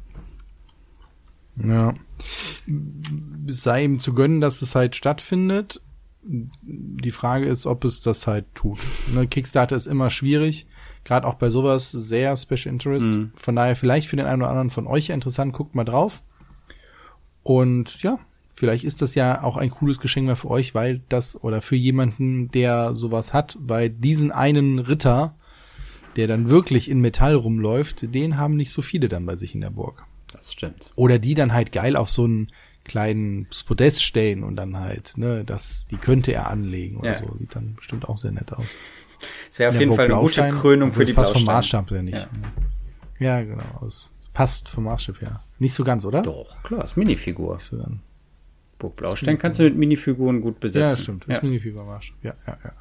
Ja. 1.63 1.93
Es 3.47 3.63
sei 3.63 3.83
ihm 3.83 3.99
zu 3.99 4.13
gönnen, 4.13 4.41
dass 4.41 4.61
es 4.61 4.75
halt 4.75 4.95
stattfindet. 4.95 5.81
Die 6.23 7.11
Frage 7.11 7.45
ist, 7.45 7.65
ob 7.65 7.83
es 7.83 8.01
das 8.01 8.27
halt 8.27 8.45
tut. 8.53 8.79
Ne, 9.13 9.27
Kickstarter 9.27 9.75
ist 9.75 9.87
immer 9.87 10.09
schwierig, 10.09 10.67
gerade 11.03 11.25
auch 11.25 11.35
bei 11.35 11.49
sowas 11.49 11.91
sehr 11.91 12.37
Special 12.37 12.73
Interest. 12.73 13.07
Mhm. 13.07 13.31
Von 13.35 13.55
daher 13.55 13.75
vielleicht 13.75 14.07
für 14.07 14.17
den 14.17 14.27
einen 14.27 14.41
oder 14.41 14.51
anderen 14.51 14.69
von 14.69 14.87
euch 14.87 15.09
interessant, 15.09 15.53
guckt 15.53 15.73
mal 15.73 15.83
drauf. 15.83 16.21
Und 17.43 18.01
ja, 18.03 18.19
Vielleicht 18.61 18.83
ist 18.83 19.01
das 19.01 19.15
ja 19.15 19.41
auch 19.41 19.57
ein 19.57 19.71
cooles 19.71 19.99
Geschenk 19.99 20.27
mehr 20.27 20.35
für 20.35 20.51
euch, 20.51 20.75
weil 20.75 21.01
das 21.09 21.43
oder 21.43 21.63
für 21.63 21.75
jemanden, 21.75 22.51
der 22.51 22.93
sowas 22.93 23.33
hat, 23.33 23.57
weil 23.59 23.89
diesen 23.89 24.31
einen 24.31 24.77
Ritter, 24.77 25.33
der 26.15 26.27
dann 26.27 26.47
wirklich 26.47 26.87
in 26.87 26.99
Metall 26.99 27.33
rumläuft, 27.33 28.13
den 28.13 28.37
haben 28.37 28.55
nicht 28.55 28.71
so 28.71 28.83
viele 28.83 29.09
dann 29.09 29.25
bei 29.25 29.35
sich 29.35 29.55
in 29.55 29.61
der 29.61 29.71
Burg. 29.71 30.05
Das 30.31 30.53
stimmt. 30.53 30.91
Oder 30.95 31.17
die 31.17 31.33
dann 31.33 31.53
halt 31.53 31.71
geil 31.71 31.95
auf 31.95 32.11
so 32.11 32.25
einen 32.25 32.51
kleinen 32.83 33.47
Podest 33.65 34.03
stellen 34.03 34.43
und 34.43 34.57
dann 34.57 34.77
halt, 34.77 35.17
ne, 35.17 35.43
das, 35.43 35.87
die 35.87 35.97
könnte 35.97 36.31
er 36.31 36.47
anlegen 36.47 36.97
oder 36.97 37.13
ja. 37.13 37.17
so. 37.17 37.35
Sieht 37.35 37.55
dann 37.55 37.73
bestimmt 37.73 38.07
auch 38.07 38.17
sehr 38.17 38.31
nett 38.31 38.53
aus. 38.53 38.77
Es 39.51 39.59
wäre 39.59 39.69
auf 39.69 39.79
jeden 39.79 39.93
Fall 39.95 40.05
eine 40.05 40.19
gute 40.19 40.49
Krönung 40.49 40.93
für 40.93 41.03
die 41.03 41.13
passt 41.13 41.33
vom 41.33 41.45
Maßstab 41.45 41.91
ja 41.91 42.01
nicht. 42.01 42.17
Ja, 42.17 42.27
ja 43.21 43.41
genau. 43.41 43.85
Es, 43.85 44.13
es 44.19 44.29
passt 44.29 44.69
vom 44.69 44.85
Maßstab 44.85 45.21
her. 45.21 45.41
Nicht 45.59 45.73
so 45.73 45.83
ganz, 45.83 46.03
oder? 46.05 46.21
Doch, 46.21 46.61
klar, 46.63 46.83
ist 46.83 46.97
Minifigur. 46.97 47.53
Nicht 47.55 47.65
so 47.65 47.77
ganz. 47.77 47.99
Burg 48.81 48.95
Blaustein 48.95 49.37
kannst 49.37 49.59
du 49.59 49.63
mit 49.63 49.77
Minifiguren 49.77 50.41
gut 50.41 50.59
besetzen. 50.59 50.97
Ja, 50.97 51.03
stimmt. 51.03 51.25
Das 51.27 51.37
ja. 51.37 51.43
Minifigurmarsch. 51.43 52.13
Ja, 52.23 52.33
ja, 52.47 52.57
ja. 52.63 52.73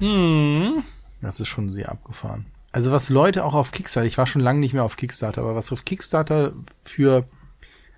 Hm. 0.00 0.82
Das 1.20 1.38
ist 1.38 1.48
schon 1.48 1.68
sehr 1.68 1.90
abgefahren. 1.90 2.46
Also 2.72 2.90
was 2.90 3.08
Leute 3.08 3.44
auch 3.44 3.54
auf 3.54 3.70
Kickstarter, 3.70 4.06
ich 4.06 4.18
war 4.18 4.26
schon 4.26 4.42
lange 4.42 4.58
nicht 4.58 4.72
mehr 4.72 4.82
auf 4.82 4.96
Kickstarter, 4.96 5.42
aber 5.42 5.54
was 5.54 5.70
auf 5.72 5.84
Kickstarter 5.84 6.54
für 6.82 7.28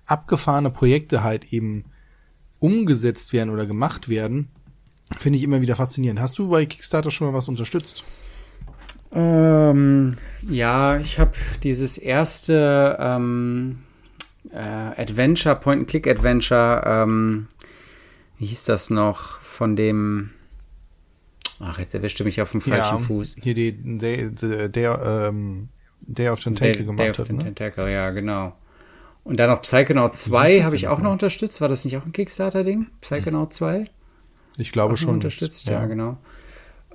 abgefahrene 0.05 0.69
Projekte 0.69 1.23
halt 1.23 1.51
eben 1.51 1.85
umgesetzt 2.59 3.33
werden 3.33 3.49
oder 3.49 3.65
gemacht 3.65 4.09
werden, 4.09 4.49
finde 5.17 5.39
ich 5.39 5.43
immer 5.43 5.61
wieder 5.61 5.75
faszinierend. 5.75 6.19
Hast 6.19 6.37
du 6.37 6.49
bei 6.49 6.65
Kickstarter 6.65 7.09
schon 7.09 7.27
mal 7.27 7.33
was 7.33 7.47
unterstützt? 7.47 8.03
Ähm, 9.15 10.17
ja, 10.47 10.97
ich 10.97 11.19
habe 11.19 11.31
dieses 11.63 11.97
erste 11.97 12.97
ähm, 12.99 13.79
äh, 14.51 14.57
Adventure, 14.57 15.55
Point-and-Click-Adventure, 15.55 16.83
ähm, 16.85 17.47
wie 18.37 18.45
hieß 18.47 18.65
das 18.65 18.89
noch, 18.89 19.39
von 19.39 19.77
dem, 19.77 20.31
ach, 21.59 21.79
jetzt 21.79 21.95
erwischte 21.95 22.25
mich 22.25 22.41
auf 22.41 22.51
dem 22.51 22.61
falschen 22.61 22.97
ja, 22.97 23.03
Fuß. 23.03 23.37
Hier 23.41 23.53
die, 23.55 23.71
der, 23.71 24.29
der, 24.31 24.69
der 24.69 25.29
ähm, 25.29 25.69
Day 26.01 26.29
of 26.29 26.41
Tentacle 26.41 26.73
Day, 26.73 26.83
gemacht 26.83 26.99
Day 26.99 27.11
of 27.11 27.19
hat, 27.19 27.31
ne? 27.31 27.37
Tentacle, 27.37 27.91
ja, 27.91 28.11
genau. 28.11 28.53
Und 29.23 29.37
dann 29.37 29.49
noch 29.49 29.61
Psychonaut 29.61 30.15
2 30.15 30.63
habe 30.63 30.75
ich 30.75 30.87
auch 30.87 30.99
noch 30.99 31.11
unterstützt. 31.11 31.59
War 31.59 31.67
das 31.67 31.83
nicht 31.83 31.97
auch 31.97 32.05
ein 32.05 32.11
Kickstarter-Ding? 32.11 32.87
Psychonaut 33.01 33.53
2? 33.53 33.89
Ich 34.57 34.71
glaube 34.71 34.93
auch 34.93 34.97
schon. 34.97 35.15
Unterstützt, 35.15 35.67
ja, 35.67 35.79
ja 35.79 35.85
genau. 35.87 36.17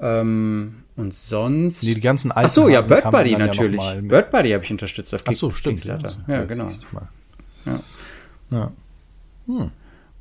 Ähm, 0.00 0.82
und 0.96 1.14
sonst. 1.14 1.84
Nee, 1.84 1.94
die 1.94 2.00
ganzen 2.00 2.30
alten 2.30 2.46
Ach 2.46 2.50
so, 2.50 2.68
ja, 2.68 2.80
Bird 2.80 3.10
Buddy 3.10 3.36
natürlich. 3.36 3.82
Ja 3.82 4.00
Bird 4.00 4.30
Buddy 4.30 4.50
habe 4.50 4.64
ich 4.64 4.70
unterstützt 4.70 5.14
auf 5.14 5.24
Kick 5.24 5.34
Ach 5.34 5.38
so, 5.38 5.50
stimmt. 5.50 5.84
Ja, 5.84 5.98
ja 6.26 6.44
genau. 6.44 6.68
Ja. 7.66 7.80
ja. 8.50 8.72
Hm. 9.46 9.70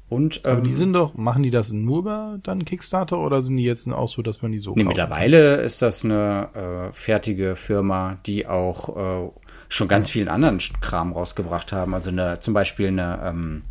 Und, 0.09 0.41
ähm, 0.43 0.51
Aber 0.53 0.61
die 0.61 0.73
sind 0.73 0.93
doch, 0.93 1.15
machen 1.15 1.43
die 1.43 1.51
das 1.51 1.71
nur 1.71 1.99
über 1.99 2.39
dann 2.41 2.65
Kickstarter 2.65 3.19
oder 3.19 3.43
sind 3.43 3.57
die 3.57 3.63
jetzt 3.63 3.87
auch 3.91 4.09
so, 4.09 4.23
dass 4.23 4.41
man 4.41 4.51
die 4.51 4.57
so 4.57 4.73
nee, 4.75 4.83
mittlerweile 4.83 5.57
ist 5.57 5.83
das 5.83 6.03
eine 6.03 6.49
äh, 6.89 6.93
fertige 6.93 7.55
Firma, 7.55 8.17
die 8.25 8.47
auch 8.47 9.27
äh, 9.27 9.29
schon 9.69 9.87
ganz 9.87 10.09
vielen 10.09 10.27
anderen 10.27 10.57
Kram 10.81 11.13
rausgebracht 11.13 11.71
haben. 11.71 11.93
Also 11.93 12.09
eine, 12.09 12.39
zum 12.39 12.55
Beispiel 12.55 12.87
eine 12.87 13.19
ähm, 13.23 13.61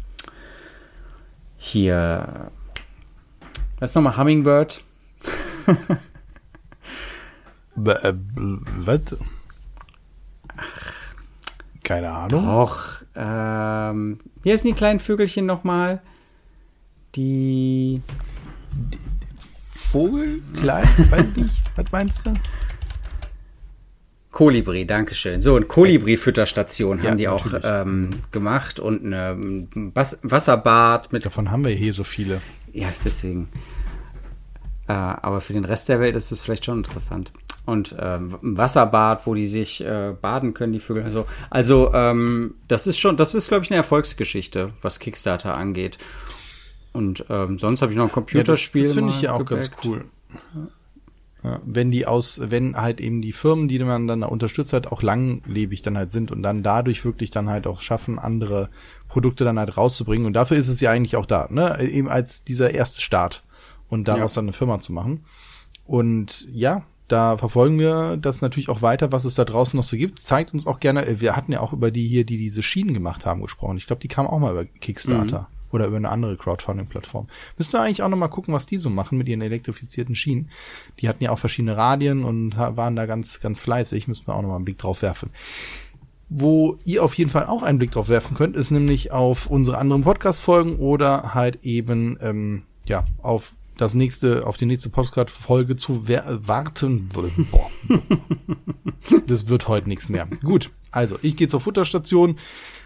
hier, 1.57 2.51
was 3.81 3.91
ist 3.91 3.95
nochmal 3.97 4.17
Hummingbird? 4.17 4.85
Äh, 7.87 8.15
was? 8.15 9.17
Keine 11.85 12.11
Ahnung. 12.11 12.45
Doch. 12.45 13.05
Ähm, 13.15 14.19
hier 14.43 14.59
sind 14.59 14.71
die 14.71 14.75
kleinen 14.75 15.01
Vögelchen 15.01 15.47
nochmal. 15.47 16.01
Die. 17.15 18.03
Vogel? 19.39 20.43
Klein? 20.55 20.89
Weiß 21.11 21.37
nicht. 21.37 21.63
Was 21.77 21.87
meinst 21.93 22.27
du? 22.27 22.35
Kolibri, 24.31 24.85
Dankeschön. 24.87 25.41
So, 25.41 25.57
eine 25.57 25.65
Kolibri-Fütterstation 25.65 26.99
ja, 26.99 27.11
haben 27.11 27.17
die 27.17 27.29
auch 27.29 27.47
ähm, 27.65 28.11
gemacht 28.31 28.79
und 28.79 29.03
ein 29.03 29.69
Wasserbad 29.95 31.13
mit. 31.13 31.25
Davon 31.25 31.51
haben 31.51 31.65
wir 31.65 31.73
hier 31.73 31.93
so 31.93 32.05
viele. 32.05 32.41
Ja, 32.73 32.89
deswegen. 33.05 33.49
Äh, 34.89 34.93
aber 34.93 35.41
für 35.41 35.53
den 35.53 35.67
Rest 35.67 35.89
der 35.91 36.01
Welt 36.01 36.17
ist 36.17 36.33
es 36.33 36.41
vielleicht 36.41 36.65
schon 36.65 36.79
interessant. 36.79 37.33
Und 37.67 37.95
ähm, 38.01 38.39
ein 38.43 38.57
Wasserbad, 38.57 39.27
wo 39.27 39.35
die 39.35 39.47
sich 39.47 39.85
äh, 39.85 40.15
baden 40.19 40.55
können, 40.55 40.73
die 40.73 40.81
Vögel. 40.81 41.05
Also, 41.05 41.27
also 41.51 41.93
ähm, 41.93 42.55
das 42.67 42.87
ist 42.87 42.99
schon, 42.99 43.19
das 43.19 43.35
ist, 43.35 43.49
glaube 43.49 43.65
ich, 43.65 43.71
eine 43.71 43.77
Erfolgsgeschichte, 43.77 44.73
was 44.81 44.99
Kickstarter 44.99 45.55
angeht. 45.55 45.99
Und 46.95 47.27
ähm, 47.29 47.59
sonst 47.59 47.83
habe 47.83 47.93
ich 47.93 47.99
noch 47.99 48.07
ein 48.07 48.13
Computerspiel. 48.13 48.81
Ja, 48.81 48.87
das, 48.87 48.95
das 48.95 48.97
finde 48.97 49.15
ich 49.15 49.21
ja 49.21 49.33
auch 49.35 49.45
gebackt. 49.45 49.71
ganz 49.71 49.85
cool. 49.85 50.07
Ja, 51.45 51.61
wenn 51.65 51.91
die 51.91 52.07
aus, 52.07 52.41
wenn 52.47 52.75
halt 52.75 53.01
eben 53.01 53.21
die 53.21 53.33
Firmen, 53.33 53.69
die 53.69 53.79
man 53.81 54.09
dann 54.09 54.23
unterstützt 54.23 54.73
hat, 54.73 54.87
auch 54.87 55.03
langlebig 55.03 55.83
dann 55.83 55.99
halt 55.99 56.11
sind 56.11 56.33
und 56.33 56.43
dann 56.43 56.63
dadurch 56.63 57.05
wirklich 57.05 57.31
dann 57.31 57.51
halt 57.51 57.67
auch 57.67 57.83
schaffen, 57.83 58.19
andere 58.19 58.71
Produkte 59.07 59.45
dann 59.45 59.59
halt 59.59 59.77
rauszubringen. 59.77 60.27
Und 60.27 60.33
dafür 60.33 60.57
ist 60.57 60.69
es 60.69 60.81
ja 60.81 60.91
eigentlich 60.91 61.17
auch 61.17 61.27
da, 61.27 61.47
ne? 61.51 61.81
Eben 61.83 62.09
als 62.09 62.43
dieser 62.43 62.73
erste 62.73 63.03
Start 63.03 63.45
und 63.89 64.09
daraus 64.09 64.35
ja. 64.35 64.41
dann 64.41 64.47
eine 64.47 64.53
Firma 64.53 64.79
zu 64.81 64.93
machen. 64.93 65.25
Und 65.87 66.47
ja, 66.53 66.83
da 67.09 67.39
verfolgen 67.39 67.79
wir 67.79 68.19
das 68.19 68.43
natürlich 68.43 68.69
auch 68.69 68.83
weiter, 68.83 69.13
was 69.13 69.25
es 69.25 69.35
da 69.35 69.45
draußen 69.45 69.77
noch 69.77 69.85
so 69.85 69.97
gibt. 69.97 70.21
Zeigt 70.21 70.53
uns 70.53 70.67
auch 70.67 70.79
gerne, 70.79 71.07
äh, 71.07 71.21
wir 71.21 71.37
hatten 71.37 71.53
ja 71.53 71.61
auch 71.61 71.73
über 71.73 71.91
die 71.91 72.07
hier, 72.07 72.25
die 72.25 72.37
diese 72.37 72.63
Schienen 72.63 72.93
gemacht 72.93 73.25
haben, 73.27 73.41
gesprochen. 73.41 73.79
Ich 73.79 73.87
glaube, 73.87 74.01
die 74.01 74.09
kamen 74.09 74.29
auch 74.29 74.39
mal 74.39 74.53
über 74.53 74.65
Kickstarter. 74.65 75.41
Mhm 75.41 75.59
oder 75.71 75.87
über 75.87 75.97
eine 75.97 76.09
andere 76.09 76.37
Crowdfunding-Plattform. 76.37 77.29
Müsst 77.57 77.75
ihr 77.75 77.81
eigentlich 77.81 78.03
auch 78.03 78.09
noch 78.09 78.17
mal 78.17 78.29
gucken, 78.29 78.55
was 78.55 78.67
die 78.67 78.79
so 78.79 78.91
machen 78.91 79.19
mit 79.19 79.29
ihren 79.29 79.43
elektrifizierten 79.43 80.15
Schienen. 80.15 80.51
Die 81.01 81.09
hatten 81.09 81.23
ja 81.23 81.31
auch 81.31 81.39
verschiedene 81.39 81.77
Radien 81.77 82.25
und 82.25 82.57
waren 82.57 82.97
da 82.97 83.07
ganz, 83.07 83.41
ganz 83.41 83.61
fleißig. 83.61 84.09
Müssen 84.09 84.27
wir 84.27 84.35
auch 84.35 84.43
noch 84.43 84.49
mal 84.49 84.57
einen 84.57 84.65
Blick 84.65 84.79
drauf 84.79 85.03
werfen. 85.03 85.31
Wo 86.31 86.79
ihr 86.85 87.03
auf 87.03 87.15
jeden 87.15 87.31
Fall 87.31 87.47
auch 87.47 87.63
einen 87.63 87.79
Blick 87.79 87.91
drauf 87.91 88.09
werfen 88.09 88.37
könnt, 88.37 88.57
ist 88.57 88.71
nämlich 88.71 89.13
auf 89.13 89.47
unsere 89.47 89.79
anderen 89.79 90.05
Podcast-Folgen 90.05 90.77
oder 90.77 91.35
halt 91.35 91.65
eben 91.65 92.19
ähm, 92.21 92.63
ja 92.87 93.05
auf 93.23 93.53
das 93.79 93.95
nächste, 93.95 94.47
auf 94.47 94.57
die 94.57 94.67
nächste 94.67 94.91
Podcast-Folge 94.91 95.77
zu 95.77 96.07
warten. 96.09 97.09
Boah. 97.51 97.71
das 99.27 99.49
wird 99.49 99.69
heute 99.69 99.89
nichts 99.89 100.09
mehr. 100.09 100.29
Gut, 100.43 100.71
also 100.91 101.19
ich 101.23 101.37
gehe 101.37 101.49
zur 101.49 101.61
Futterstation. 101.61 102.39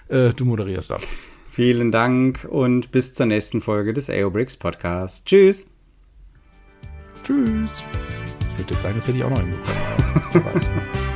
Äh, 0.09 0.33
du 0.35 0.45
moderierst 0.45 0.93
ab. 0.93 1.03
Vielen 1.51 1.93
Dank 1.93 2.47
und 2.49 2.93
bis 2.93 3.15
zur 3.15 3.27
nächsten 3.27 3.61
Folge 3.61 3.93
des 3.93 4.09
AOBRICS 4.09 4.57
Podcast. 4.59 5.27
Tschüss. 5.27 5.67
Tschüss. 7.25 7.83
Ich 8.53 8.59
würde 8.59 8.75
jetzt 8.75 8.83
sagen, 8.83 8.95
das 8.97 9.09
hätte 9.09 9.19
ich 9.19 9.25
auch 9.25 9.31
noch 9.31 9.41
hinbekommen. 9.41 11.03